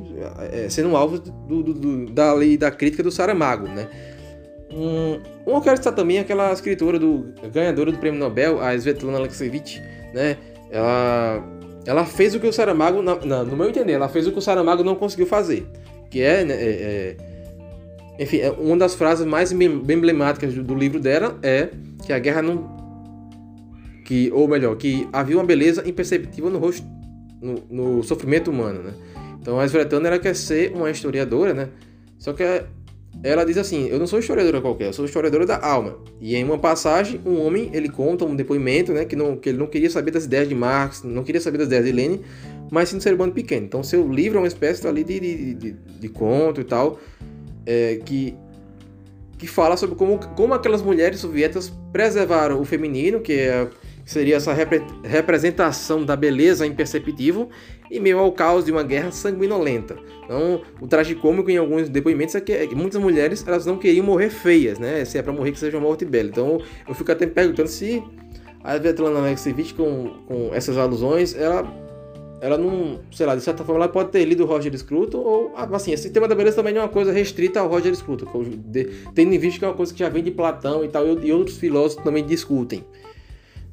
é, 0.52 0.68
sendo 0.68 0.94
alvo 0.94 1.18
do, 1.18 1.62
do, 1.62 1.74
do, 1.74 2.06
da 2.12 2.34
lei 2.34 2.58
da 2.58 2.70
crítica 2.70 3.02
do 3.02 3.10
Saramago, 3.10 3.66
né. 3.66 3.88
Um, 4.72 5.18
eu 5.46 5.60
quero 5.60 5.78
citar 5.78 5.94
também 5.94 6.20
aquela 6.20 6.52
escritora 6.52 6.96
do 6.96 7.34
ganhadora 7.52 7.90
do 7.90 7.98
prêmio 7.98 8.20
Nobel, 8.20 8.60
a 8.60 8.72
Svetlana 8.76 9.18
Alexievich, 9.18 9.80
né, 10.14 10.36
ela 10.70 11.42
ela 11.86 12.04
fez 12.04 12.34
o 12.34 12.40
que 12.40 12.46
o 12.46 12.52
Saramago, 12.52 13.02
no 13.02 13.56
meu 13.56 13.68
entender, 13.68 13.92
ela 13.92 14.08
fez 14.08 14.26
o 14.26 14.32
que 14.32 14.38
o 14.38 14.42
Saramago 14.42 14.84
não 14.84 14.94
conseguiu 14.94 15.26
fazer. 15.26 15.66
Que 16.10 16.20
é, 16.20 16.44
né, 16.44 16.54
é, 16.54 17.16
é 17.18 17.30
enfim, 18.20 18.36
é 18.38 18.50
uma 18.50 18.76
das 18.76 18.94
frases 18.94 19.24
mais 19.24 19.50
emblemáticas 19.50 20.52
do, 20.52 20.62
do, 20.62 20.74
livro 20.74 21.00
dela 21.00 21.38
é 21.42 21.70
que 22.04 22.12
a 22.12 22.18
guerra 22.18 22.42
não. 22.42 22.78
Que, 24.04 24.30
ou 24.32 24.46
melhor, 24.46 24.76
que 24.76 25.08
havia 25.12 25.36
uma 25.36 25.44
beleza 25.44 25.88
imperceptível 25.88 26.50
no 26.50 26.58
rosto, 26.58 26.86
no, 27.40 27.54
no 27.70 28.02
sofrimento 28.02 28.50
humano, 28.50 28.82
né? 28.82 28.92
Então 29.40 29.58
a 29.58 29.64
Svetlana 29.64 30.08
ela 30.08 30.18
quer 30.18 30.34
ser 30.36 30.72
uma 30.72 30.90
historiadora, 30.90 31.54
né? 31.54 31.68
Só 32.18 32.34
que 32.34 32.42
ela 33.22 33.44
diz 33.44 33.56
assim: 33.58 33.88
Eu 33.88 33.98
não 33.98 34.06
sou 34.06 34.18
historiadora 34.18 34.60
qualquer, 34.60 34.86
eu 34.86 34.92
sou 34.92 35.04
historiadora 35.04 35.44
da 35.44 35.64
alma. 35.64 35.98
E 36.20 36.34
em 36.36 36.44
uma 36.44 36.58
passagem, 36.58 37.20
um 37.24 37.40
homem 37.40 37.70
ele 37.72 37.88
conta 37.88 38.24
um 38.24 38.34
depoimento, 38.34 38.92
né, 38.92 39.04
que, 39.04 39.14
não, 39.14 39.36
que 39.36 39.50
ele 39.50 39.58
não 39.58 39.66
queria 39.66 39.90
saber 39.90 40.10
das 40.10 40.24
ideias 40.24 40.48
de 40.48 40.54
Marx, 40.54 41.02
não 41.02 41.22
queria 41.22 41.40
saber 41.40 41.58
das 41.58 41.66
ideias 41.66 41.84
de 41.84 41.92
Lenin, 41.92 42.20
mas 42.70 42.88
sim 42.88 42.96
do 42.96 43.02
ser 43.02 43.14
humano 43.14 43.32
pequeno. 43.32 43.66
Então, 43.66 43.82
seu 43.82 44.08
livro 44.10 44.38
é 44.38 44.40
uma 44.40 44.48
espécie 44.48 44.86
ali 44.86 45.04
de, 45.04 45.20
de, 45.20 45.54
de, 45.54 45.72
de 45.72 46.08
conto 46.08 46.60
e 46.60 46.64
tal, 46.64 46.98
é, 47.66 48.00
que, 48.04 48.34
que 49.38 49.46
fala 49.46 49.76
sobre 49.76 49.96
como, 49.96 50.18
como 50.34 50.54
aquelas 50.54 50.80
mulheres 50.80 51.20
soviéticas 51.20 51.72
preservaram 51.92 52.60
o 52.60 52.64
feminino, 52.64 53.20
que 53.20 53.32
é 53.32 53.68
seria 54.10 54.36
essa 54.36 54.52
repre 54.52 54.82
representação 55.04 56.04
da 56.04 56.16
beleza 56.16 56.66
imperceptível 56.66 57.48
em 57.90 58.00
meio 58.00 58.18
ao 58.18 58.30
caos 58.32 58.64
de 58.64 58.70
uma 58.72 58.82
guerra 58.82 59.10
sanguinolenta. 59.10 59.96
Então, 60.24 60.60
o 60.80 60.86
tragicômico 60.86 61.50
em 61.50 61.56
alguns 61.56 61.88
depoimentos 61.88 62.34
é 62.34 62.40
que, 62.40 62.52
é 62.52 62.66
muitas 62.68 63.00
mulheres 63.00 63.44
elas 63.46 63.66
não 63.66 63.76
queriam 63.76 64.06
morrer 64.06 64.30
feias, 64.30 64.78
né? 64.78 65.04
Se 65.04 65.18
é 65.18 65.22
para 65.22 65.32
morrer 65.32 65.52
que 65.52 65.58
seja 65.58 65.76
uma 65.76 65.86
morte 65.86 66.04
bela. 66.04 66.28
Então, 66.28 66.60
eu 66.88 66.94
fico 66.94 67.10
até 67.10 67.26
perguntando 67.26 67.68
se 67.68 68.02
a 68.62 68.76
Svetlana 68.76 69.18
Alexievich 69.18 69.74
com, 69.74 70.10
com 70.26 70.50
essas 70.54 70.76
alusões, 70.76 71.34
ela 71.34 71.64
ela 72.40 72.56
não, 72.56 73.00
sei 73.12 73.26
lá, 73.26 73.36
de 73.36 73.42
certa 73.42 73.62
forma 73.62 73.84
ela 73.84 73.92
pode 73.92 74.10
ter 74.10 74.24
lido 74.24 74.46
Roger 74.46 74.76
Scruton 74.76 75.18
ou, 75.18 75.52
assim, 75.54 75.92
esse 75.92 76.08
tema 76.10 76.26
da 76.26 76.34
beleza 76.34 76.56
também 76.56 76.74
é 76.74 76.80
uma 76.80 76.88
coisa 76.88 77.12
restrita 77.12 77.60
ao 77.60 77.68
Roger 77.68 77.94
Scruton, 77.94 78.26
tendo 79.14 79.34
em 79.34 79.38
vista 79.38 79.58
que 79.58 79.64
é 79.66 79.68
uma 79.68 79.74
coisa 79.74 79.92
que 79.92 79.98
já 79.98 80.08
vem 80.08 80.22
de 80.22 80.30
Platão 80.30 80.82
e 80.82 80.88
tal, 80.88 81.06
e 81.06 81.32
outros 81.32 81.58
filósofos 81.58 82.02
também 82.02 82.24
discutem. 82.24 82.82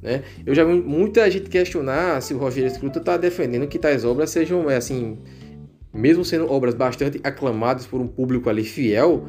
Né? 0.02 0.24
Eu 0.46 0.54
já 0.54 0.64
vi 0.64 0.74
muita 0.74 1.30
gente 1.30 1.50
questionar 1.50 2.22
se 2.22 2.34
o 2.34 2.38
Rogério 2.38 2.70
Scruton 2.70 3.00
está 3.00 3.18
defendendo 3.18 3.68
que 3.68 3.80
tais 3.80 4.06
obras 4.06 4.30
sejam, 4.30 4.70
é, 4.70 4.78
assim, 4.78 5.18
mesmo 5.94 6.24
sendo 6.24 6.52
obras 6.52 6.76
bastante 6.76 7.20
aclamadas 7.24 7.86
por 7.86 8.00
um 8.00 8.08
público 8.08 8.50
ali 8.50 8.64
fiel, 8.64 9.26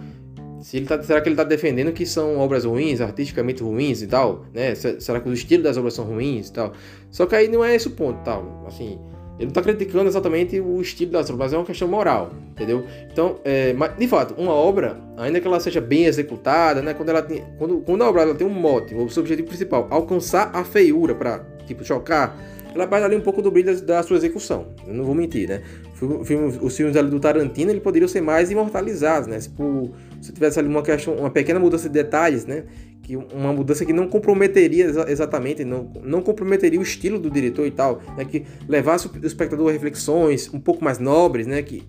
se 0.61 0.77
ele 0.77 0.87
tá, 0.87 1.01
será 1.03 1.21
que 1.21 1.29
ele 1.29 1.35
está 1.35 1.45
defendendo 1.45 1.93
que 1.93 2.05
são 2.05 2.39
obras 2.39 2.65
ruins, 2.65 3.01
artisticamente 3.01 3.63
ruins 3.63 4.03
e 4.03 4.07
tal? 4.07 4.45
Né? 4.53 4.75
Será 4.75 5.21
que 5.21 5.29
o 5.29 5.33
estilo 5.33 5.63
das 5.63 5.77
obras 5.77 5.95
são 5.95 6.05
ruins 6.05 6.49
e 6.49 6.53
tal? 6.53 6.73
Só 7.11 7.27
que 7.27 7.35
aí 7.35 7.49
não 7.49 7.65
é 7.65 7.75
esse 7.75 7.87
o 7.87 7.93
ponto, 7.93 8.23
tal. 8.25 8.65
Assim, 8.67 8.99
ele 9.39 9.47
não 9.47 9.49
está 9.49 9.63
criticando 9.63 10.09
exatamente 10.09 10.59
o 10.59 10.81
estilo 10.81 11.13
das 11.13 11.31
obras, 11.31 11.39
mas 11.39 11.53
é 11.53 11.57
uma 11.57 11.65
questão 11.65 11.87
moral, 11.87 12.33
entendeu? 12.51 12.85
Então, 13.11 13.37
é, 13.45 13.73
mas, 13.73 13.97
de 13.97 14.09
fato, 14.09 14.35
uma 14.37 14.53
obra, 14.53 14.97
ainda 15.17 15.41
que 15.41 15.47
ela 15.47 15.61
seja 15.61 15.81
bem 15.81 16.07
executada, 16.07 16.83
né, 16.83 16.93
quando, 16.93 17.11
ela 17.11 17.23
tem, 17.23 17.45
quando, 17.57 17.79
quando 17.79 18.03
a 18.03 18.09
obra 18.09 18.23
ela 18.23 18.35
tem 18.35 18.47
um 18.47 18.51
mote, 18.51 18.95
o 18.95 19.09
seu 19.09 19.23
objetivo 19.23 19.47
principal, 19.47 19.87
alcançar 19.91 20.51
a 20.53 20.65
feiura 20.65 21.15
para 21.15 21.41
tipo 21.67 21.85
chocar, 21.85 22.37
ela 22.75 22.87
perde 22.87 23.07
ali 23.07 23.17
um 23.17 23.21
pouco 23.21 23.41
do 23.41 23.51
brilho 23.51 23.75
da, 23.81 23.97
da 23.97 24.03
sua 24.03 24.17
execução. 24.17 24.67
Eu 24.87 24.95
não 24.95 25.05
vou 25.05 25.15
mentir, 25.15 25.49
né? 25.49 25.63
os 26.01 26.77
filmes 26.77 26.97
ali 26.97 27.11
do 27.11 27.19
Tarantino 27.19 27.71
ele 27.71 27.81
poderiam 27.81 28.07
ser 28.07 28.21
mais 28.21 28.51
imortalizados, 28.51 29.27
né? 29.27 29.39
Tipo, 29.41 29.93
se 30.21 30.33
tivesse 30.33 30.59
ali 30.59 30.69
uma, 30.69 30.83
questão, 30.83 31.15
uma 31.15 31.31
pequena 31.31 31.59
mudança 31.59 31.89
de 31.89 31.95
detalhes, 31.95 32.47
né? 32.47 32.65
Que 33.09 33.17
uma 33.17 33.55
mudança 33.55 33.87
que 33.87 33.93
não 33.95 34.07
comprometeria 34.07 34.85
exatamente, 35.09 35.65
não, 35.65 35.91
não 36.03 36.21
comprometeria 36.21 36.79
o 36.79 36.83
estilo 36.83 37.19
do 37.19 37.31
diretor 37.31 37.67
e 37.67 37.71
tal, 37.71 38.03
né? 38.15 38.23
Que 38.23 38.45
levasse 38.69 39.07
o 39.07 39.27
espectador 39.27 39.71
a 39.71 39.73
reflexões 39.73 40.53
um 40.53 40.61
pouco 40.61 40.85
mais 40.85 40.99
nobres, 40.99 41.47
né? 41.47 41.63
Que 41.63 41.83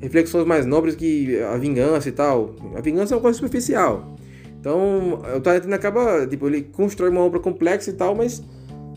reflexões 0.00 0.44
mais 0.44 0.66
nobres 0.66 0.96
que 0.96 1.40
a 1.40 1.56
vingança 1.56 2.08
e 2.08 2.12
tal. 2.12 2.56
A 2.76 2.80
vingança 2.80 3.14
é 3.14 3.16
uma 3.16 3.22
coisa 3.22 3.36
superficial. 3.36 4.16
Então, 4.58 5.20
o 5.36 5.40
Tarantino 5.40 5.76
acaba, 5.76 6.26
tipo, 6.26 6.48
ele 6.48 6.62
constrói 6.62 7.10
uma 7.10 7.20
obra 7.20 7.38
complexa 7.38 7.90
e 7.90 7.92
tal, 7.92 8.16
mas 8.16 8.42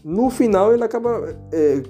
no 0.04 0.32
final 0.32 0.74
ele 0.74 0.84
acaba 0.84 1.38
é, 1.52 1.84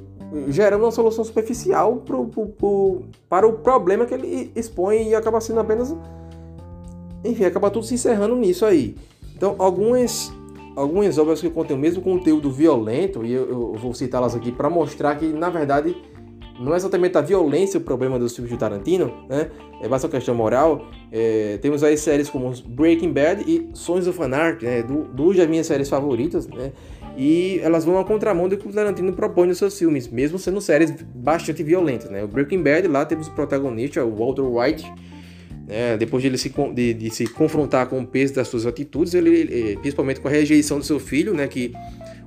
gerando 0.49 0.83
uma 0.83 0.91
solução 0.91 1.23
superficial 1.23 1.95
pro, 1.97 2.25
pro, 2.25 2.47
pro, 2.47 3.03
para 3.29 3.47
o 3.47 3.53
problema 3.53 4.05
que 4.05 4.13
ele 4.13 4.51
expõe 4.53 5.11
e 5.11 5.15
acaba 5.15 5.39
sendo 5.39 5.61
apenas. 5.61 5.95
Enfim, 7.23 7.45
acaba 7.45 7.71
tudo 7.71 7.85
se 7.85 7.93
encerrando 7.93 8.35
nisso 8.35 8.65
aí. 8.65 8.97
Então, 9.35 9.55
algumas, 9.59 10.33
algumas 10.75 11.17
obras 11.17 11.41
que 11.41 11.49
contêm 11.49 11.75
o 11.75 11.79
mesmo 11.79 12.01
conteúdo 12.01 12.49
violento, 12.49 13.25
e 13.25 13.33
eu, 13.33 13.49
eu 13.49 13.73
vou 13.73 13.93
citá-las 13.93 14.35
aqui 14.35 14.51
para 14.51 14.69
mostrar 14.69 15.15
que, 15.15 15.27
na 15.27 15.49
verdade, 15.49 15.95
não 16.59 16.73
é 16.73 16.77
exatamente 16.77 17.17
a 17.17 17.21
violência 17.21 17.77
o 17.77 17.81
problema 17.81 18.17
dos 18.17 18.33
filmes 18.33 18.51
de 18.51 18.57
Tarantino, 18.57 19.11
né? 19.27 19.51
É 19.81 19.89
mais 19.89 20.03
uma 20.03 20.09
questão 20.09 20.33
moral. 20.33 20.87
É, 21.11 21.57
temos 21.61 21.83
aí 21.83 21.97
séries 21.97 22.29
como 22.29 22.53
Breaking 22.65 23.11
Bad 23.11 23.43
e 23.45 23.69
Sons 23.73 24.07
of 24.07 24.21
Anarchy, 24.21 24.65
né? 24.65 24.81
Du 24.81 25.03
duas 25.13 25.35
das 25.35 25.47
minhas 25.49 25.67
séries 25.67 25.89
favoritas, 25.89 26.47
né? 26.47 26.71
E 27.17 27.59
elas 27.61 27.83
vão 27.83 27.99
à 27.99 28.05
contramão 28.05 28.47
do 28.47 28.57
que 28.57 28.67
o 28.67 28.71
Tarantino 28.71 29.11
propõe 29.13 29.47
nos 29.47 29.57
seus 29.57 29.77
filmes, 29.77 30.07
mesmo 30.07 30.39
sendo 30.39 30.61
séries 30.61 30.91
bastante 31.13 31.61
violentas, 31.61 32.09
né? 32.09 32.23
O 32.23 32.27
Breaking 32.27 32.63
Bad, 32.63 32.87
lá 32.87 33.05
temos 33.05 33.27
o 33.27 33.31
protagonista, 33.31 34.03
o 34.03 34.15
Walter 34.15 34.43
White, 34.43 34.93
né? 35.67 35.97
depois 35.97 36.21
de 36.21 36.29
ele 36.29 36.37
se, 36.37 36.53
de, 36.73 36.93
de, 36.93 37.09
se 37.09 37.27
confrontar 37.27 37.87
com 37.87 37.99
o 37.99 38.05
peso 38.05 38.33
das 38.35 38.47
suas 38.47 38.65
atitudes, 38.65 39.13
ele, 39.13 39.29
ele, 39.29 39.77
principalmente 39.77 40.19
com 40.19 40.27
a 40.27 40.31
rejeição 40.31 40.77
do 40.77 40.85
seu 40.85 40.99
filho, 40.99 41.33
né? 41.33 41.47
Que 41.47 41.73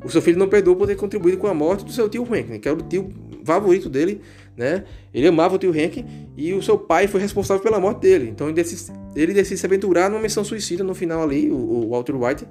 o 0.05 0.09
seu 0.09 0.23
filho 0.23 0.39
não 0.39 0.49
perdoou 0.49 0.77
por 0.77 0.87
ter 0.87 0.97
contribuído 0.97 1.39
com 1.39 1.47
a 1.47 1.55
morte 1.55 1.85
do 1.85 1.93
seu 1.93 2.09
tio 2.09 2.23
Hank, 2.23 2.49
né? 2.49 2.59
que 2.59 2.69
era 2.69 2.77
o 2.77 2.83
tio 2.83 3.09
favorito 3.45 3.89
dele, 3.89 4.21
né? 4.57 4.85
Ele 5.13 5.27
amava 5.27 5.57
o 5.57 5.59
tio 5.59 5.71
Hank 5.71 6.05
e 6.37 6.53
o 6.53 6.63
seu 6.63 6.79
pai 6.79 7.07
foi 7.07 7.21
responsável 7.21 7.63
pela 7.63 7.81
morte 7.81 8.01
dele. 8.01 8.29
Então 8.29 8.47
ele 8.49 8.55
decide, 8.55 8.93
ele 9.17 9.33
decide 9.33 9.59
se 9.59 9.67
aventurar 9.67 10.11
numa 10.11 10.21
missão 10.21 10.45
suicida 10.45 10.85
no 10.85 10.95
final 10.95 11.23
ali, 11.23 11.51
o, 11.51 11.57
o 11.57 11.89
Walter 11.91 12.15
White, 12.15 12.47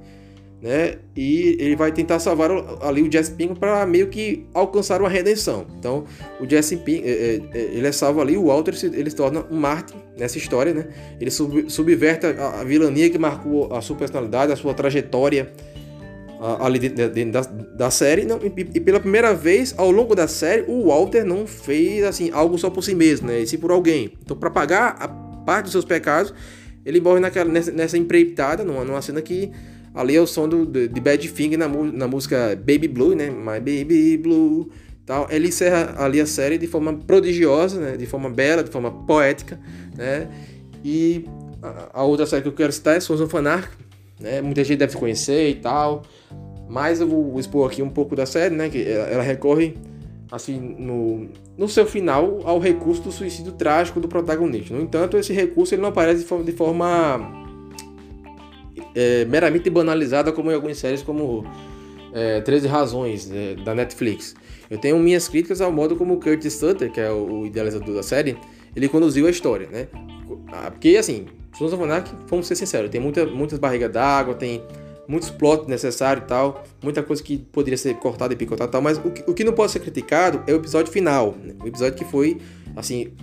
né? 0.62 0.96
E 1.16 1.56
ele 1.60 1.76
vai 1.76 1.92
tentar 1.92 2.20
salvar 2.20 2.50
ali 2.82 3.02
o 3.02 3.12
Jesse 3.12 3.32
Pinkman 3.32 3.56
para 3.56 3.86
meio 3.86 4.08
que 4.08 4.46
alcançar 4.54 5.00
uma 5.00 5.10
redenção. 5.10 5.66
Então, 5.78 6.06
o 6.40 6.50
Jesse 6.50 6.78
Pinkman, 6.78 7.10
é, 7.10 7.12
é, 7.12 7.42
é, 7.54 7.62
ele 7.74 7.88
é 7.88 7.92
salvo 7.92 8.22
ali, 8.22 8.38
o 8.38 8.46
Walter 8.46 8.74
ele 8.84 9.10
se 9.10 9.16
torna 9.16 9.46
um 9.52 9.58
mártir 9.58 9.96
nessa 10.18 10.38
história, 10.38 10.74
né? 10.74 10.88
Ele 11.20 11.30
sub, 11.30 11.70
subverte 11.70 12.26
a, 12.26 12.64
vilania 12.64 13.10
que 13.10 13.18
marcou 13.18 13.74
a 13.74 13.82
sua 13.82 13.96
personalidade, 13.96 14.52
a 14.52 14.56
sua 14.56 14.74
trajetória 14.74 15.52
ali 16.60 16.78
dentro, 16.78 17.32
da, 17.32 17.42
da, 17.42 17.92
série. 17.92 18.24
Não, 18.24 18.38
e, 18.38 18.62
e, 18.76 18.80
pela 18.80 19.00
primeira 19.00 19.34
vez, 19.34 19.74
ao 19.78 19.90
longo 19.90 20.16
da 20.16 20.28
série, 20.28 20.64
o 20.68 20.88
Walter 20.88 21.24
não 21.24 21.48
fez 21.48 22.04
assim 22.04 22.30
algo 22.32 22.58
só 22.58 22.70
por 22.70 22.84
si 22.84 22.94
mesmo, 22.94 23.28
né? 23.28 23.40
E 23.40 23.48
sim 23.48 23.58
por 23.58 23.72
alguém. 23.72 24.14
Então, 24.24 24.38
para 24.38 24.50
pagar 24.50 24.98
a 25.00 25.08
parte 25.08 25.64
dos 25.64 25.72
seus 25.72 25.86
pecados, 25.86 26.34
ele 26.86 27.02
morre 27.02 27.20
naquela, 27.20 27.50
nessa, 27.50 27.72
nessa 27.72 27.98
empreitada, 27.98 28.64
numa, 28.64 28.84
numa 28.84 29.02
cena 29.02 29.22
que 29.22 29.52
Ali 29.98 30.16
é 30.16 30.22
o 30.22 30.28
som 30.28 30.48
do, 30.48 30.64
de, 30.64 30.88
de 30.88 31.02
Badfinger 31.02 31.58
na, 31.58 31.68
na 31.68 32.08
música 32.08 32.56
Baby 32.56 32.88
Blue, 32.88 33.16
né? 33.16 33.32
My 33.32 33.60
Baby 33.60 34.16
Blue. 34.18 34.70
Tal. 35.08 35.28
Ele 35.32 35.48
encerra 35.48 35.96
ali 35.98 36.22
a 36.22 36.26
série 36.28 36.60
de 36.60 36.68
forma 36.68 36.94
prodigiosa, 36.94 37.80
né? 37.80 37.98
de 37.98 38.06
forma 38.06 38.30
bela, 38.30 38.64
de 38.64 38.70
forma 38.70 38.92
poética. 38.92 39.60
Né? 39.96 40.28
E 40.86 41.26
a, 41.64 42.02
a 42.02 42.04
outra 42.04 42.28
série 42.28 42.44
que 42.44 42.48
eu 42.50 42.54
quero 42.54 42.72
citar 42.72 42.96
é 42.96 43.00
Sons 43.00 43.22
of 43.22 43.36
Anarchy. 43.36 43.76
Né? 44.20 44.40
Muita 44.40 44.64
gente 44.64 44.78
deve 44.78 44.96
conhecer 44.96 45.50
e 45.50 45.56
tal. 45.56 46.04
Mas 46.70 47.02
eu 47.02 47.08
vou 47.08 47.40
expor 47.40 47.68
aqui 47.68 47.82
um 47.82 47.90
pouco 47.90 48.16
da 48.16 48.28
série, 48.28 48.54
né? 48.54 48.70
Que 48.70 48.84
ela, 48.84 49.08
ela 49.08 49.24
recorre, 49.24 49.76
assim, 50.32 50.60
no, 50.60 51.28
no 51.58 51.68
seu 51.68 51.88
final, 51.88 52.42
ao 52.44 52.60
recurso 52.60 53.02
do 53.02 53.12
suicídio 53.12 53.54
trágico 53.54 54.00
do 54.00 54.08
protagonista. 54.08 54.76
No 54.76 54.82
entanto, 54.82 55.18
esse 55.18 55.34
recurso 55.34 55.74
ele 55.74 55.82
não 55.82 55.90
aparece 55.90 56.20
de 56.20 56.26
forma, 56.26 56.44
de 56.44 56.52
forma 56.52 57.47
é, 58.98 59.26
meramente 59.26 59.70
banalizada 59.70 60.32
como 60.32 60.50
em 60.50 60.56
algumas 60.56 60.80
séries 60.80 61.04
como 61.04 61.46
é, 62.12 62.42
13 62.42 62.68
Razões 62.68 63.32
é, 63.32 63.54
da 63.54 63.76
Netflix. 63.76 64.34
Eu 64.72 64.80
tenho 64.80 64.98
minhas 64.98 65.28
críticas 65.30 65.62
ao 65.62 65.72
modo 65.72 65.96
como 65.96 66.16
o 66.16 66.20
Curtis 66.20 66.54
Sutter, 66.54 66.92
que 66.92 67.00
é 67.00 67.12
o, 67.12 67.42
o 67.42 67.46
idealizador 67.46 67.94
da 67.94 68.02
série, 68.02 68.36
ele 68.76 68.90
conduziu 68.90 69.28
a 69.28 69.30
história, 69.30 69.68
né? 69.68 69.88
Ah, 70.52 70.72
porque, 70.72 70.98
assim, 70.98 71.28
Sons 71.56 71.74
of 71.74 71.84
Anarchy, 71.84 72.12
vamos 72.28 72.48
ser 72.48 72.56
sinceros, 72.56 72.90
tem 72.90 73.00
muita, 73.00 73.24
muitas 73.28 73.60
barrigas 73.60 73.92
d'água, 73.92 74.34
tem 74.34 74.64
muitos 75.08 75.30
plots 75.30 75.68
necessários 75.68 76.26
e 76.26 76.28
tal, 76.28 76.64
muita 76.82 77.04
coisa 77.04 77.22
que 77.22 77.38
poderia 77.38 77.78
ser 77.78 77.94
cortada 77.96 78.34
e 78.34 78.36
picotada 78.36 78.70
e 78.70 78.72
tal, 78.72 78.82
mas 78.82 78.98
o 78.98 79.12
que, 79.12 79.24
o 79.30 79.34
que 79.34 79.44
não 79.44 79.54
pode 79.54 79.72
ser 79.72 79.80
criticado 79.80 80.44
é 80.48 80.54
o 80.54 80.58
episódio 80.58 80.92
final, 80.92 81.36
né? 81.42 81.54
o 81.64 81.68
episódio 81.68 81.96
que 81.96 82.04
foi, 82.04 82.42
assim, 82.76 83.14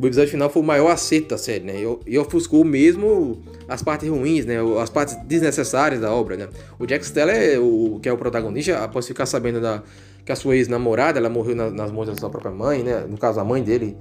o 0.00 0.06
episódio 0.06 0.30
final 0.30 0.50
foi 0.50 0.60
o 0.60 0.64
maior 0.64 0.90
acerto 0.90 1.28
da 1.28 1.38
série, 1.38 1.64
né? 1.64 1.74
E, 2.06 2.18
ofuscou 2.18 2.64
mesmo 2.64 3.40
as 3.68 3.82
partes 3.82 4.08
ruins, 4.08 4.44
né? 4.44 4.56
As 4.80 4.90
partes 4.90 5.16
desnecessárias 5.24 6.00
da 6.00 6.12
obra, 6.12 6.36
né? 6.36 6.48
O 6.78 6.86
Jack 6.86 7.06
Steller, 7.06 7.62
o, 7.62 8.00
que 8.00 8.08
é 8.08 8.12
o 8.12 8.18
protagonista, 8.18 8.82
após 8.82 9.06
ficar 9.06 9.24
sabendo 9.24 9.60
da, 9.60 9.82
que 10.24 10.32
a 10.32 10.36
sua 10.36 10.56
ex-namorada, 10.56 11.18
ela 11.18 11.28
morreu 11.28 11.54
na, 11.54 11.70
nas 11.70 11.92
mãos 11.92 12.06
da 12.06 12.16
sua 12.16 12.28
própria 12.28 12.50
mãe, 12.50 12.82
né? 12.82 13.04
No 13.08 13.16
caso, 13.16 13.38
a 13.38 13.44
mãe 13.44 13.62
dele 13.62 13.96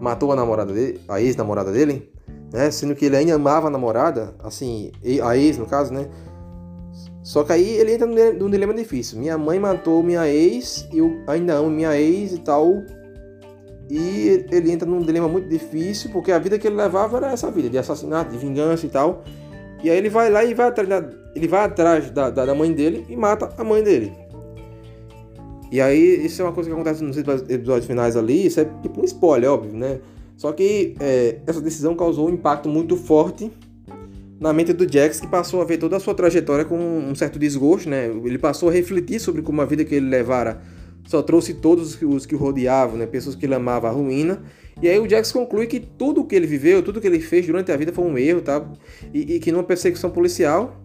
matou 0.00 0.30
a 0.30 0.36
namorada 0.36 0.72
dele, 0.72 1.00
a 1.08 1.20
ex-namorada 1.20 1.72
dele, 1.72 2.08
né? 2.52 2.70
Sendo 2.70 2.94
que 2.94 3.06
ele 3.06 3.16
ainda 3.16 3.34
amava 3.34 3.66
a 3.66 3.70
namorada, 3.70 4.34
assim, 4.38 4.92
a 5.22 5.36
ex, 5.36 5.58
no 5.58 5.66
caso, 5.66 5.92
né? 5.92 6.08
Só 7.24 7.42
que 7.42 7.52
aí 7.52 7.76
ele 7.76 7.94
entra 7.94 8.06
num 8.06 8.50
dilema 8.50 8.72
difícil. 8.72 9.18
Minha 9.18 9.36
mãe 9.36 9.58
matou 9.58 10.02
minha 10.02 10.28
ex, 10.28 10.86
eu 10.92 11.22
ainda 11.26 11.54
amo 11.54 11.70
minha 11.70 11.98
ex 11.98 12.32
e 12.32 12.38
tal 12.38 12.84
e 13.90 14.46
ele 14.50 14.70
entra 14.72 14.88
num 14.88 15.00
dilema 15.00 15.28
muito 15.28 15.48
difícil, 15.48 16.10
porque 16.10 16.32
a 16.32 16.38
vida 16.38 16.58
que 16.58 16.66
ele 16.66 16.76
levava 16.76 17.18
era 17.18 17.32
essa 17.32 17.50
vida 17.50 17.68
de 17.68 17.78
assassinato, 17.78 18.30
de 18.30 18.38
vingança 18.38 18.86
e 18.86 18.88
tal. 18.88 19.24
E 19.82 19.90
aí 19.90 19.98
ele 19.98 20.08
vai 20.08 20.30
lá 20.30 20.44
e 20.44 20.54
vai 20.54 20.68
atrás, 20.68 20.88
da, 20.88 21.04
ele 21.34 21.46
vai 21.46 21.64
atrás 21.64 22.10
da, 22.10 22.30
da, 22.30 22.46
da 22.46 22.54
mãe 22.54 22.72
dele 22.72 23.04
e 23.08 23.16
mata 23.16 23.52
a 23.58 23.64
mãe 23.64 23.82
dele. 23.82 24.12
E 25.70 25.80
aí, 25.80 26.24
isso 26.24 26.40
é 26.40 26.44
uma 26.44 26.52
coisa 26.52 26.70
que 26.70 26.74
acontece 26.74 27.02
nos 27.02 27.18
episódios 27.18 27.84
finais 27.84 28.16
ali, 28.16 28.46
isso 28.46 28.60
é 28.60 28.64
tipo 28.80 29.00
um 29.00 29.04
spoiler, 29.04 29.50
óbvio, 29.50 29.72
né? 29.72 29.98
Só 30.36 30.52
que 30.52 30.94
é, 31.00 31.38
essa 31.46 31.60
decisão 31.60 31.94
causou 31.96 32.28
um 32.28 32.32
impacto 32.32 32.68
muito 32.68 32.96
forte 32.96 33.50
na 34.38 34.52
mente 34.52 34.72
do 34.72 34.90
Jax, 34.90 35.20
que 35.20 35.26
passou 35.26 35.60
a 35.60 35.64
ver 35.64 35.78
toda 35.78 35.96
a 35.96 36.00
sua 36.00 36.14
trajetória 36.14 36.64
com 36.64 36.78
um 36.78 37.14
certo 37.14 37.38
desgosto, 37.38 37.88
né? 37.88 38.06
Ele 38.06 38.38
passou 38.38 38.68
a 38.68 38.72
refletir 38.72 39.20
sobre 39.20 39.42
como 39.42 39.60
a 39.62 39.64
vida 39.64 39.84
que 39.84 39.94
ele 39.94 40.08
levara 40.08 40.60
só 41.06 41.22
trouxe 41.22 41.54
todos 41.54 42.00
os 42.02 42.26
que 42.26 42.34
o 42.34 42.38
rodeavam, 42.38 42.96
né? 42.96 43.06
pessoas 43.06 43.36
que 43.36 43.46
ele 43.46 43.54
amava 43.54 43.88
a 43.88 43.90
ruína. 43.90 44.42
E 44.82 44.88
aí 44.88 44.98
o 44.98 45.08
Jax 45.08 45.30
conclui 45.30 45.66
que 45.66 45.78
tudo 45.78 46.22
o 46.22 46.24
que 46.26 46.34
ele 46.34 46.46
viveu, 46.46 46.82
tudo 46.82 47.00
que 47.00 47.06
ele 47.06 47.20
fez 47.20 47.46
durante 47.46 47.70
a 47.70 47.76
vida 47.76 47.92
foi 47.92 48.04
um 48.04 48.18
erro, 48.18 48.40
tá? 48.40 48.64
E, 49.12 49.34
e 49.34 49.38
que 49.38 49.52
numa 49.52 49.62
perseguição 49.62 50.10
policial, 50.10 50.80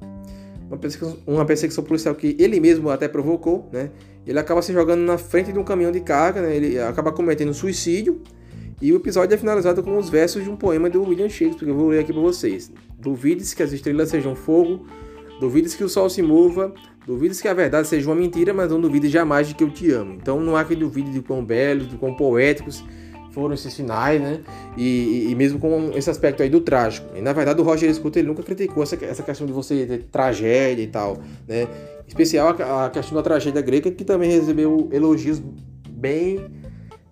uma 0.68 0.78
perseguição, 0.78 1.18
uma 1.26 1.46
perseguição, 1.46 1.84
policial 1.84 2.14
que 2.14 2.36
ele 2.40 2.60
mesmo 2.60 2.90
até 2.90 3.08
provocou, 3.08 3.68
né? 3.74 3.90
Ele 4.28 4.38
acaba 4.38 4.62
se 4.62 4.72
jogando 4.72 5.02
na 5.02 5.18
frente 5.18 5.52
de 5.52 5.58
um 5.58 5.64
caminhão 5.64 5.92
de 5.92 6.02
carga, 6.02 6.42
né? 6.42 6.56
Ele 6.56 6.80
acaba 6.80 7.12
cometendo 7.12 7.54
suicídio. 7.54 8.22
E 8.82 8.94
o 8.94 8.96
episódio 8.96 9.34
é 9.34 9.38
finalizado 9.38 9.84
com 9.84 9.98
os 9.98 10.10
versos 10.10 10.44
de 10.44 10.50
um 10.50 10.56
poema 10.56 10.90
do 10.90 11.02
William 11.04 11.28
Shakespeare, 11.28 11.66
que 11.66 11.72
eu 11.72 11.76
vou 11.76 11.90
ler 11.90 12.00
aqui 12.00 12.14
para 12.14 12.22
vocês. 12.22 12.72
Duvide-se 12.98 13.56
que 13.56 13.64
as 13.64 13.74
estrelas 13.74 14.10
sejam 14.10 14.36
fogo, 14.36 14.86
duvide-se 15.42 15.76
que 15.76 15.84
o 15.84 15.90
sol 15.90 16.10
se 16.10 16.22
mova, 16.22 16.74
Duvides 17.06 17.42
que 17.42 17.48
a 17.48 17.54
verdade 17.54 17.88
seja 17.88 18.08
uma 18.08 18.16
mentira, 18.16 18.54
mas 18.54 18.70
não 18.70 18.80
duvides 18.80 19.12
jamais 19.12 19.48
de 19.48 19.56
que 19.56 19.64
eu 19.64 19.70
te 19.70 19.92
amo. 19.92 20.14
Então 20.14 20.40
não 20.40 20.56
há 20.56 20.64
quem 20.64 20.78
duvide 20.78 21.12
de 21.12 21.22
quão 21.22 21.44
belos, 21.44 21.90
de 21.90 21.98
quão 21.98 22.16
poéticos 22.16 22.84
foram 23.32 23.54
esses 23.54 23.74
finais, 23.76 24.22
né? 24.22 24.42
E, 24.78 25.28
e, 25.30 25.36
mesmo 25.36 25.60
com 25.60 25.92
esse 25.96 26.10
aspecto 26.10 26.44
aí 26.44 26.50
do 26.50 26.62
trágico. 26.62 27.08
E 27.16 27.22
na 27.22 27.34
verdade 27.34 27.62
o 27.62 27.64
Roger 27.64 27.94
Scruton 27.94 28.20
ele 28.20 28.28
nunca 28.28 28.44
criticou 28.44 28.84
essa, 28.84 28.98
essa 29.04 29.24
questão 29.24 29.48
de 29.48 29.54
você 29.54 29.86
ter 29.86 30.04
tragédia 30.12 30.84
e 30.84 30.88
tal, 30.88 31.18
né? 31.48 31.64
Em 31.64 32.08
especial 32.08 32.56
a, 32.60 32.86
a 32.86 32.90
questão 32.90 33.16
da 33.16 33.24
tragédia 33.24 33.62
grega, 33.62 33.92
que 33.92 34.04
também 34.04 34.32
recebeu 34.32 34.90
elogios 34.92 35.42
bem 35.90 36.40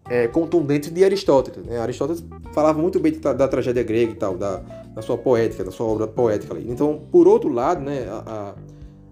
é, 0.09 0.27
contundentes 0.27 0.91
de 0.91 1.03
Aristóteles. 1.03 1.65
Né? 1.65 1.79
Aristóteles 1.79 2.23
falava 2.53 2.79
muito 2.79 2.99
bem 2.99 3.13
da, 3.13 3.33
da 3.33 3.47
tragédia 3.47 3.83
grega 3.83 4.11
e 4.11 4.15
tal, 4.15 4.37
da, 4.37 4.57
da, 4.95 5.01
sua 5.01 5.17
poética, 5.17 5.63
da 5.63 5.71
sua 5.71 5.85
obra 5.85 6.07
poética. 6.07 6.53
Ali. 6.53 6.65
Então, 6.69 7.01
por 7.11 7.27
outro 7.27 7.51
lado, 7.51 7.81
né, 7.81 8.07
a, 8.09 8.23
a 8.25 8.55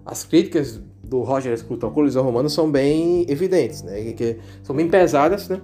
as 0.06 0.24
críticas 0.24 0.80
do 1.02 1.20
Roger 1.22 1.56
Scruton 1.58 1.86
ao 1.88 1.92
Colisão 1.92 2.22
Romano 2.22 2.48
são 2.48 2.70
bem 2.70 3.26
evidentes, 3.28 3.82
né? 3.82 4.12
Que 4.12 4.38
são 4.62 4.74
bem 4.74 4.88
pesadas, 4.88 5.48
né? 5.48 5.60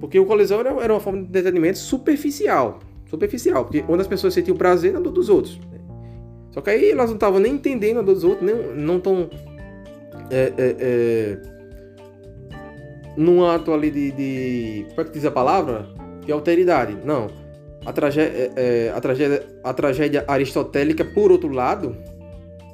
Porque 0.00 0.18
o 0.18 0.24
Colisão 0.24 0.60
era, 0.60 0.70
era 0.82 0.94
uma 0.94 1.00
forma 1.00 1.20
de 1.20 1.28
entretenimento 1.28 1.78
superficial. 1.78 2.78
Superficial, 3.06 3.64
porque 3.64 3.84
onde 3.86 4.00
as 4.00 4.08
pessoas 4.08 4.32
sentiam 4.32 4.56
prazer 4.56 4.92
na 4.92 5.00
dor 5.00 5.12
dos 5.12 5.28
outros. 5.28 5.58
Né? 5.70 5.78
Só 6.50 6.60
que 6.60 6.70
aí 6.70 6.90
elas 6.90 7.08
não 7.08 7.16
estavam 7.16 7.38
nem 7.38 7.52
entendendo 7.52 8.00
a 8.00 8.02
dor 8.02 8.14
dos 8.14 8.24
outros, 8.24 8.44
nem, 8.44 8.74
não 8.74 8.96
estão. 8.96 9.28
É, 10.30 10.52
é, 10.56 10.76
é, 10.80 11.38
num 13.16 13.44
ato 13.44 13.72
ali 13.72 13.90
de, 13.90 14.10
de. 14.12 14.86
Como 14.88 15.00
é 15.02 15.04
que 15.04 15.10
diz 15.12 15.24
a 15.24 15.30
palavra? 15.30 15.86
De 16.24 16.32
alteridade. 16.32 16.96
Não. 17.04 17.28
A 17.84 17.90
é, 18.20 18.50
é, 18.56 18.90
a, 18.90 19.70
a 19.70 19.72
tragédia 19.72 20.24
aristotélica, 20.26 21.04
por 21.04 21.30
outro 21.30 21.50
lado, 21.50 21.96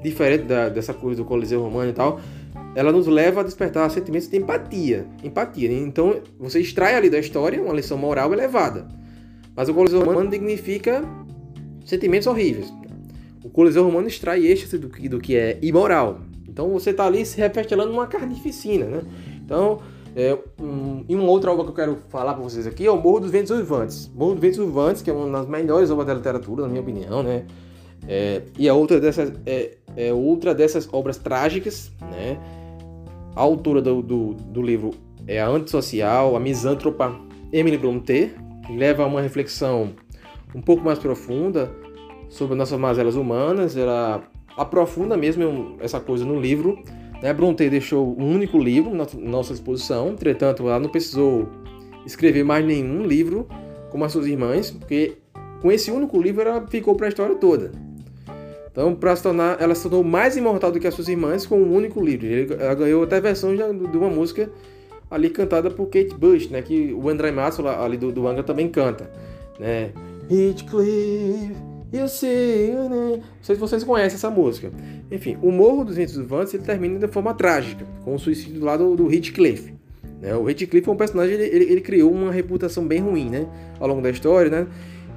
diferente 0.02 0.44
da, 0.44 0.68
dessa 0.68 0.92
coisa 0.92 1.22
do 1.22 1.24
Coliseu 1.24 1.62
Romano 1.62 1.90
e 1.90 1.92
tal, 1.92 2.20
ela 2.74 2.90
nos 2.90 3.06
leva 3.06 3.40
a 3.40 3.44
despertar 3.44 3.90
sentimentos 3.90 4.28
de 4.28 4.36
empatia. 4.36 5.06
Empatia. 5.22 5.68
Né? 5.68 5.76
Então, 5.76 6.20
você 6.38 6.60
extrai 6.60 6.94
ali 6.94 7.10
da 7.10 7.18
história 7.18 7.62
uma 7.62 7.74
lição 7.74 7.98
moral 7.98 8.32
elevada. 8.32 8.88
Mas 9.54 9.68
o 9.68 9.74
Coliseu 9.74 10.02
Romano 10.02 10.30
dignifica 10.30 11.04
sentimentos 11.84 12.26
horríveis. 12.26 12.72
O 13.44 13.50
Coliseu 13.50 13.84
Romano 13.84 14.08
extrai 14.08 14.46
êxtase 14.46 14.78
do 14.78 14.88
que, 14.88 15.08
do 15.08 15.18
que 15.18 15.36
é 15.36 15.58
imoral. 15.60 16.20
Então, 16.48 16.70
você 16.70 16.90
está 16.90 17.06
ali 17.06 17.24
se 17.26 17.38
refestelando 17.38 17.92
numa 17.92 18.06
carnificina, 18.06 18.86
né? 18.86 19.02
Então, 19.44 19.80
é, 20.14 20.38
um, 20.60 21.04
e 21.08 21.14
uma 21.14 21.24
outra 21.24 21.50
obra 21.50 21.64
que 21.64 21.70
eu 21.70 21.74
quero 21.74 21.98
falar 22.08 22.34
para 22.34 22.42
vocês 22.42 22.66
aqui 22.66 22.86
é 22.86 22.90
o 22.90 23.00
Morro 23.00 23.20
dos 23.20 23.30
Ventos 23.30 23.50
Uivantes. 23.50 24.10
Morro 24.14 24.32
dos 24.32 24.40
Ventos 24.40 24.58
Uivantes, 24.58 25.02
que 25.02 25.10
é 25.10 25.12
uma 25.12 25.38
das 25.38 25.48
melhores 25.48 25.90
obras 25.90 26.06
da 26.06 26.14
literatura, 26.14 26.62
na 26.62 26.68
minha 26.68 26.82
opinião, 26.82 27.22
né? 27.22 27.44
É, 28.08 28.42
e 28.58 28.68
a 28.68 28.74
outra 28.74 29.00
dessas 29.00 29.32
é, 29.46 29.76
é 29.96 30.12
outra 30.12 30.54
dessas 30.54 30.88
obras 30.92 31.16
trágicas, 31.18 31.92
né? 32.00 32.38
A 33.34 33.40
autora 33.40 33.80
do, 33.80 34.02
do, 34.02 34.34
do 34.34 34.60
livro 34.60 34.90
é 35.26 35.40
a 35.40 35.48
antissocial, 35.48 36.36
a 36.36 36.40
misântropa 36.40 37.18
Emily 37.52 37.78
Brontë, 37.78 38.34
que 38.66 38.76
leva 38.76 39.04
a 39.04 39.06
uma 39.06 39.20
reflexão 39.20 39.90
um 40.54 40.60
pouco 40.60 40.84
mais 40.84 40.98
profunda 40.98 41.70
sobre 42.28 42.54
nossas 42.56 42.78
mazelas 42.78 43.14
humanas. 43.14 43.76
Ela 43.76 44.22
aprofunda 44.56 45.16
mesmo 45.16 45.76
essa 45.80 46.00
coisa 46.00 46.24
no 46.24 46.38
livro. 46.38 46.78
Né? 47.22 47.32
Brontë 47.32 47.70
deixou 47.70 48.16
um 48.18 48.34
único 48.34 48.58
livro 48.58 48.94
na 48.94 49.06
nossa 49.18 49.52
exposição, 49.52 50.08
entretanto, 50.08 50.68
ela 50.68 50.80
não 50.80 50.90
precisou 50.90 51.48
escrever 52.04 52.44
mais 52.44 52.64
nenhum 52.64 53.06
livro 53.06 53.46
como 53.90 54.04
as 54.04 54.12
suas 54.12 54.26
irmãs, 54.26 54.70
porque 54.70 55.18
com 55.60 55.70
esse 55.70 55.90
único 55.90 56.20
livro 56.20 56.42
ela 56.42 56.66
ficou 56.66 56.96
para 56.96 57.06
a 57.06 57.08
história 57.08 57.36
toda. 57.36 57.70
Então, 58.72 58.94
para 58.94 59.14
se 59.14 59.22
tornar, 59.22 59.60
ela 59.60 59.74
se 59.74 59.82
tornou 59.82 60.02
mais 60.02 60.34
imortal 60.34 60.72
do 60.72 60.80
que 60.80 60.86
as 60.86 60.94
suas 60.94 61.06
irmãs 61.06 61.44
com 61.44 61.58
um 61.58 61.74
único 61.74 62.02
livro. 62.02 62.26
Ela 62.58 62.74
ganhou 62.74 63.02
até 63.04 63.20
versão 63.20 63.54
de 63.54 63.62
uma 63.62 64.08
música 64.08 64.50
ali 65.10 65.28
cantada 65.28 65.70
por 65.70 65.86
Kate 65.86 66.14
Bush, 66.14 66.48
né? 66.48 66.62
Que 66.62 66.90
o 66.92 67.10
André 67.10 67.30
Masso 67.30 67.66
ali 67.68 67.98
do, 67.98 68.10
do 68.10 68.26
Anga 68.26 68.42
também 68.42 68.68
canta, 68.68 69.10
né? 69.60 69.90
Heathcliff, 70.30 71.54
you 71.92 72.08
see, 72.08 72.72
né? 72.72 73.16
Não 73.18 73.22
sei 73.42 73.54
se 73.54 73.60
vocês 73.60 73.84
conhecem 73.84 74.16
essa 74.16 74.30
música. 74.30 74.72
Enfim, 75.10 75.36
o 75.42 75.52
Morro 75.52 75.84
dos 75.84 75.96
Ventos 75.96 76.16
Vantes 76.16 76.54
ele 76.54 76.62
termina 76.62 76.98
de 76.98 77.08
forma 77.08 77.34
trágica, 77.34 77.84
com 78.02 78.14
o 78.14 78.18
suicídio 78.18 78.64
lá 78.64 78.78
do, 78.78 78.96
do 78.96 79.12
Heathcliff. 79.12 79.74
Né? 80.18 80.34
O 80.34 80.48
Heathcliff 80.48 80.88
é 80.88 80.92
um 80.92 80.96
personagem, 80.96 81.34
ele, 81.34 81.44
ele, 81.44 81.64
ele 81.72 81.80
criou 81.82 82.10
uma 82.10 82.32
reputação 82.32 82.86
bem 82.86 83.00
ruim, 83.00 83.28
né? 83.28 83.46
Ao 83.78 83.86
longo 83.86 84.00
da 84.00 84.08
história, 84.08 84.50
né? 84.50 84.66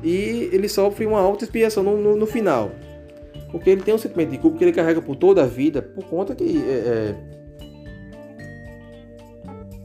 E 0.03 0.49
ele 0.51 0.67
sofre 0.67 1.05
uma 1.05 1.19
alta 1.21 1.45
expiação 1.45 1.83
no, 1.83 1.97
no, 1.97 2.17
no 2.17 2.25
final. 2.25 2.69
Porque 3.55 3.69
ele 3.69 3.83
tem 3.83 3.93
um 3.93 3.97
sentimento 3.97 4.31
de 4.31 4.37
culpa 4.37 4.57
que 4.57 4.65
ele 4.65 4.73
carrega 4.73 5.01
por 5.01 5.15
toda 5.15 5.43
a 5.43 5.45
vida, 5.45 5.81
por 5.81 6.03
conta 6.07 6.35
que 6.35 6.61
é, 6.67 6.73
é, 6.73 7.15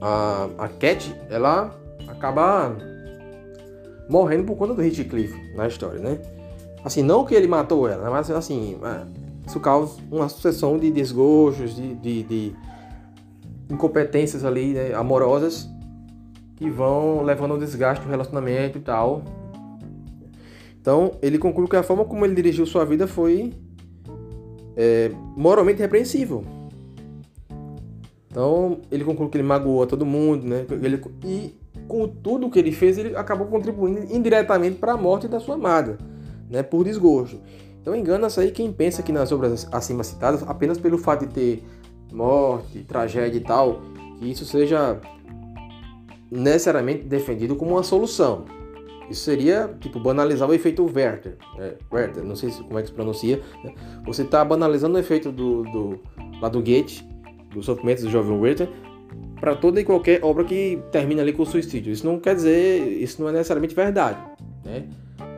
a, 0.00 0.48
a 0.58 0.68
Cat, 0.68 1.14
ela 1.30 1.80
acaba 2.08 2.76
morrendo 4.08 4.42
por 4.42 4.56
conta 4.56 4.74
do 4.74 4.82
Heathcliff 4.82 5.32
na 5.54 5.68
história, 5.68 6.00
né? 6.00 6.18
Assim, 6.84 7.00
não 7.00 7.24
que 7.24 7.32
ele 7.32 7.46
matou 7.46 7.88
ela, 7.88 8.02
né? 8.02 8.10
mas 8.10 8.28
assim, 8.32 8.76
é, 8.82 9.46
isso 9.46 9.60
causa 9.60 10.00
uma 10.10 10.28
sucessão 10.28 10.76
de 10.76 10.90
desgostos, 10.90 11.76
de, 11.76 11.94
de, 11.94 12.22
de 12.24 12.56
incompetências 13.70 14.44
ali 14.44 14.74
né, 14.74 14.94
amorosas 14.94 15.70
que 16.56 16.68
vão 16.68 17.22
levando 17.22 17.52
ao 17.52 17.58
desgaste 17.58 18.04
do 18.04 18.10
relacionamento 18.10 18.78
e 18.78 18.80
tal. 18.80 19.22
Então, 20.80 21.12
ele 21.20 21.38
conclui 21.38 21.68
que 21.68 21.76
a 21.76 21.82
forma 21.82 22.04
como 22.04 22.24
ele 22.24 22.34
dirigiu 22.34 22.64
sua 22.64 22.84
vida 22.84 23.06
foi 23.06 23.52
é, 24.76 25.10
moralmente 25.36 25.80
repreensível. 25.80 26.42
Então, 28.30 28.78
ele 28.90 29.04
conclui 29.04 29.28
que 29.28 29.36
ele 29.36 29.46
magoou 29.46 29.82
a 29.82 29.86
todo 29.86 30.06
mundo, 30.06 30.46
né? 30.46 30.64
Ele, 30.70 31.02
e 31.24 31.54
com 31.86 32.08
tudo 32.08 32.48
que 32.48 32.58
ele 32.58 32.72
fez, 32.72 32.96
ele 32.96 33.14
acabou 33.16 33.46
contribuindo 33.48 34.00
indiretamente 34.14 34.76
para 34.76 34.92
a 34.92 34.96
morte 34.96 35.28
da 35.28 35.40
sua 35.40 35.56
amada, 35.56 35.98
né? 36.48 36.62
Por 36.62 36.84
desgosto. 36.84 37.38
Então, 37.82 37.94
engana-se 37.94 38.40
aí 38.40 38.50
quem 38.50 38.72
pensa 38.72 39.02
que 39.02 39.12
nas 39.12 39.32
obras 39.32 39.68
acima 39.72 40.02
citadas, 40.04 40.42
apenas 40.44 40.78
pelo 40.78 40.96
fato 40.96 41.26
de 41.26 41.32
ter 41.34 41.64
morte, 42.12 42.84
tragédia 42.84 43.36
e 43.36 43.40
tal, 43.40 43.82
que 44.18 44.30
isso 44.30 44.44
seja 44.44 44.98
necessariamente 46.30 47.02
defendido 47.02 47.56
como 47.56 47.72
uma 47.72 47.82
solução. 47.82 48.44
Isso 49.10 49.24
seria, 49.24 49.74
tipo, 49.80 49.98
banalizar 49.98 50.48
o 50.48 50.54
efeito 50.54 50.84
Werther. 50.84 51.36
Né? 51.58 51.74
Werther, 51.92 52.22
não 52.22 52.36
sei 52.36 52.50
como 52.50 52.78
é 52.78 52.82
que 52.82 52.88
se 52.88 52.94
pronuncia. 52.94 53.40
Né? 53.64 53.74
Você 54.06 54.22
está 54.22 54.44
banalizando 54.44 54.96
o 54.96 54.98
efeito 55.00 55.32
do, 55.32 55.64
do, 55.64 56.00
lá 56.40 56.48
do 56.48 56.60
Goethe, 56.60 57.04
dos 57.52 57.66
sofrimentos 57.66 58.04
do 58.04 58.10
jovem 58.10 58.38
Werther, 58.38 58.68
para 59.40 59.56
toda 59.56 59.80
e 59.80 59.84
qualquer 59.84 60.22
obra 60.22 60.44
que 60.44 60.80
termine 60.92 61.20
ali 61.20 61.32
com 61.32 61.44
suicídio. 61.44 61.92
Isso 61.92 62.06
não 62.06 62.20
quer 62.20 62.36
dizer, 62.36 62.80
isso 63.02 63.20
não 63.20 63.28
é 63.28 63.32
necessariamente 63.32 63.74
verdade. 63.74 64.18
Né? 64.64 64.88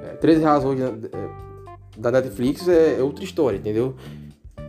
É, 0.04 0.16
13 0.16 0.42
razões 0.42 0.80
da 1.96 2.10
Netflix 2.10 2.68
é, 2.68 2.98
é 2.98 3.02
outra 3.02 3.24
história, 3.24 3.56
entendeu? 3.56 3.94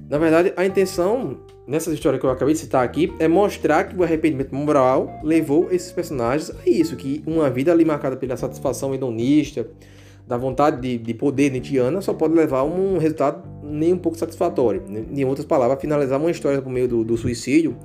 Na 0.09 0.17
verdade, 0.17 0.53
a 0.55 0.65
intenção 0.65 1.39
nessa 1.67 1.91
história 1.91 2.19
que 2.19 2.26
eu 2.26 2.30
acabei 2.30 2.54
de 2.54 2.60
citar 2.60 2.84
aqui 2.84 3.13
é 3.19 3.28
mostrar 3.28 3.86
que 3.86 3.95
o 3.95 4.04
arrependimento 4.04 4.54
moral 4.54 5.19
levou 5.23 5.71
esses 5.71 5.91
personagens 5.91 6.49
a 6.49 6.69
isso, 6.69 6.95
que 6.95 7.23
uma 7.26 7.49
vida 7.49 7.71
ali 7.71 7.86
marcada 7.86 8.15
pela 8.15 8.36
satisfação 8.38 8.93
hedonista, 8.93 9.67
da 10.28 10.38
vontade 10.38 10.82
de, 10.82 10.97
de 10.97 11.13
poder 11.13 11.52
nietzschiana, 11.52 12.02
só 12.02 12.13
pode 12.13 12.34
levar 12.34 12.60
a 12.60 12.63
um 12.63 12.97
resultado 12.97 13.43
nem 13.62 13.93
um 13.93 13.97
pouco 13.97 14.17
satisfatório. 14.17 14.84
Em 15.13 15.26
outras 15.26 15.45
palavras, 15.45 15.82
finalizar 15.82 16.19
uma 16.19 16.32
história 16.32 16.62
por 16.62 16.71
meio 16.71 16.88
do, 16.88 17.04
do 17.04 17.17
suicídio 17.17 17.76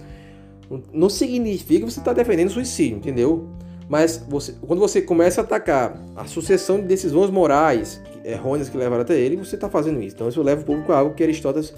não 0.92 1.08
significa 1.08 1.86
que 1.86 1.92
você 1.92 1.98
está 1.98 2.12
defendendo 2.12 2.48
o 2.48 2.52
suicídio, 2.52 2.98
entendeu? 2.98 3.48
Mas 3.88 4.22
você, 4.28 4.54
quando 4.66 4.80
você 4.80 5.00
começa 5.00 5.40
a 5.40 5.44
atacar 5.44 5.98
a 6.14 6.26
sucessão 6.26 6.78
de 6.78 6.86
decisões 6.86 7.30
morais 7.30 8.00
errôneas 8.22 8.68
que 8.68 8.76
levaram 8.76 9.02
até 9.02 9.18
ele, 9.18 9.36
você 9.36 9.54
está 9.54 9.68
fazendo 9.68 10.00
isso. 10.02 10.14
Então 10.14 10.28
isso 10.28 10.42
leva 10.42 10.60
o 10.60 10.64
público 10.64 10.92
a 10.92 10.98
algo 10.98 11.14
que 11.14 11.22
Aristóteles 11.22 11.74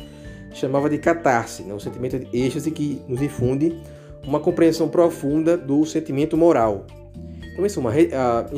chamava 0.53 0.89
de 0.89 0.99
catarse, 0.99 1.63
né? 1.63 1.75
um 1.75 1.81
sentimento 1.81 2.19
de 2.19 2.29
êxtase 2.37 2.71
que 2.71 3.01
nos 3.09 3.23
infunde 3.23 3.77
uma 4.27 4.41
compreensão 4.41 4.89
profunda 4.89 5.57
do 5.57 5.85
sentimento 5.85 6.37
moral. 6.37 6.87
Então, 7.53 7.67
em 7.67 7.69
suma, 7.69 7.93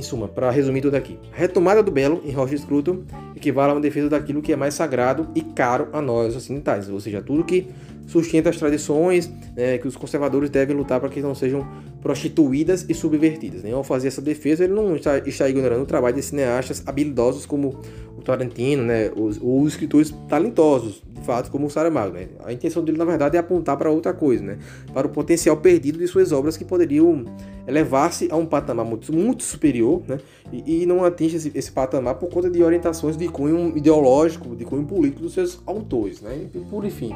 suma 0.02 0.28
para 0.28 0.50
resumir 0.50 0.80
tudo 0.80 0.94
aqui, 0.94 1.18
a 1.32 1.36
retomada 1.36 1.82
do 1.82 1.90
belo 1.90 2.22
em 2.24 2.30
Roger 2.30 2.58
Scruton 2.58 3.02
equivale 3.34 3.72
a 3.72 3.74
uma 3.74 3.80
defesa 3.80 4.08
daquilo 4.08 4.40
que 4.40 4.52
é 4.52 4.56
mais 4.56 4.74
sagrado 4.74 5.28
e 5.34 5.40
caro 5.40 5.88
a 5.92 6.00
nós 6.00 6.36
ocidentais, 6.36 6.88
ou 6.88 7.00
seja, 7.00 7.20
tudo 7.20 7.42
que 7.42 7.68
sustenta 8.06 8.50
as 8.50 8.56
tradições, 8.56 9.30
né, 9.56 9.78
que 9.78 9.88
os 9.88 9.96
conservadores 9.96 10.50
devem 10.50 10.76
lutar 10.76 11.00
para 11.00 11.08
que 11.08 11.20
não 11.20 11.34
sejam 11.34 11.66
prostituídas 12.00 12.84
e 12.88 12.94
subvertidas. 12.94 13.62
Né? 13.62 13.72
Ao 13.72 13.82
fazer 13.82 14.08
essa 14.08 14.20
defesa, 14.20 14.64
ele 14.64 14.74
não 14.74 14.94
está, 14.94 15.18
está 15.18 15.48
ignorando 15.48 15.82
o 15.82 15.86
trabalho 15.86 16.14
de 16.14 16.22
cineastas 16.22 16.82
habilidosos 16.86 17.46
como 17.46 17.80
o 18.16 18.22
Tarantino, 18.22 18.82
né, 18.82 19.10
os, 19.16 19.38
os 19.42 19.72
escritores 19.72 20.14
talentosos, 20.28 21.02
fato, 21.22 21.50
como 21.50 21.66
o 21.66 21.70
Saramago. 21.70 22.14
Né? 22.14 22.28
A 22.44 22.52
intenção 22.52 22.82
dele, 22.82 22.98
na 22.98 23.04
verdade, 23.04 23.36
é 23.36 23.40
apontar 23.40 23.76
para 23.76 23.90
outra 23.90 24.12
coisa, 24.12 24.42
né? 24.42 24.58
para 24.92 25.06
o 25.06 25.10
potencial 25.10 25.56
perdido 25.56 25.98
de 25.98 26.06
suas 26.06 26.32
obras 26.32 26.56
que 26.56 26.64
poderiam 26.64 27.24
elevar-se 27.66 28.28
a 28.30 28.36
um 28.36 28.46
patamar 28.46 28.84
muito, 28.84 29.12
muito 29.12 29.42
superior 29.42 30.02
né? 30.06 30.18
e, 30.52 30.82
e 30.82 30.86
não 30.86 31.04
atinge 31.04 31.36
esse, 31.36 31.52
esse, 31.54 31.72
patamar 31.72 32.16
por 32.16 32.28
conta 32.28 32.50
de 32.50 32.62
orientações 32.62 33.16
de 33.16 33.28
cunho 33.28 33.76
ideológico, 33.76 34.54
de 34.54 34.64
cunho 34.64 34.84
político 34.84 35.22
dos 35.22 35.34
seus 35.34 35.60
autores. 35.66 36.20
Né? 36.20 36.48
E, 36.54 36.58
por 36.58 36.84
enfim, 36.84 37.14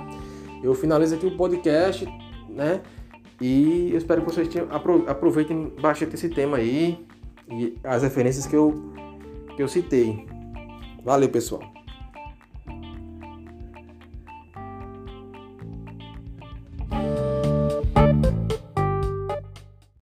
eu 0.63 0.75
finalizo 0.75 1.15
aqui 1.15 1.27
o 1.27 1.37
podcast, 1.37 2.07
né? 2.49 2.81
E 3.41 3.91
eu 3.93 3.99
espero 3.99 4.23
que 4.23 4.33
vocês 4.33 4.49
aproveitem 5.07 5.71
bastante 5.81 6.15
esse 6.15 6.29
tema 6.29 6.57
aí 6.57 6.99
e 7.51 7.77
as 7.85 8.03
referências 8.03 8.47
que 8.47 8.57
eu, 8.57 8.93
que 9.55 9.63
eu 9.63 9.69
citei. 9.69 10.27
Valeu, 11.05 11.29
pessoal. 11.29 11.76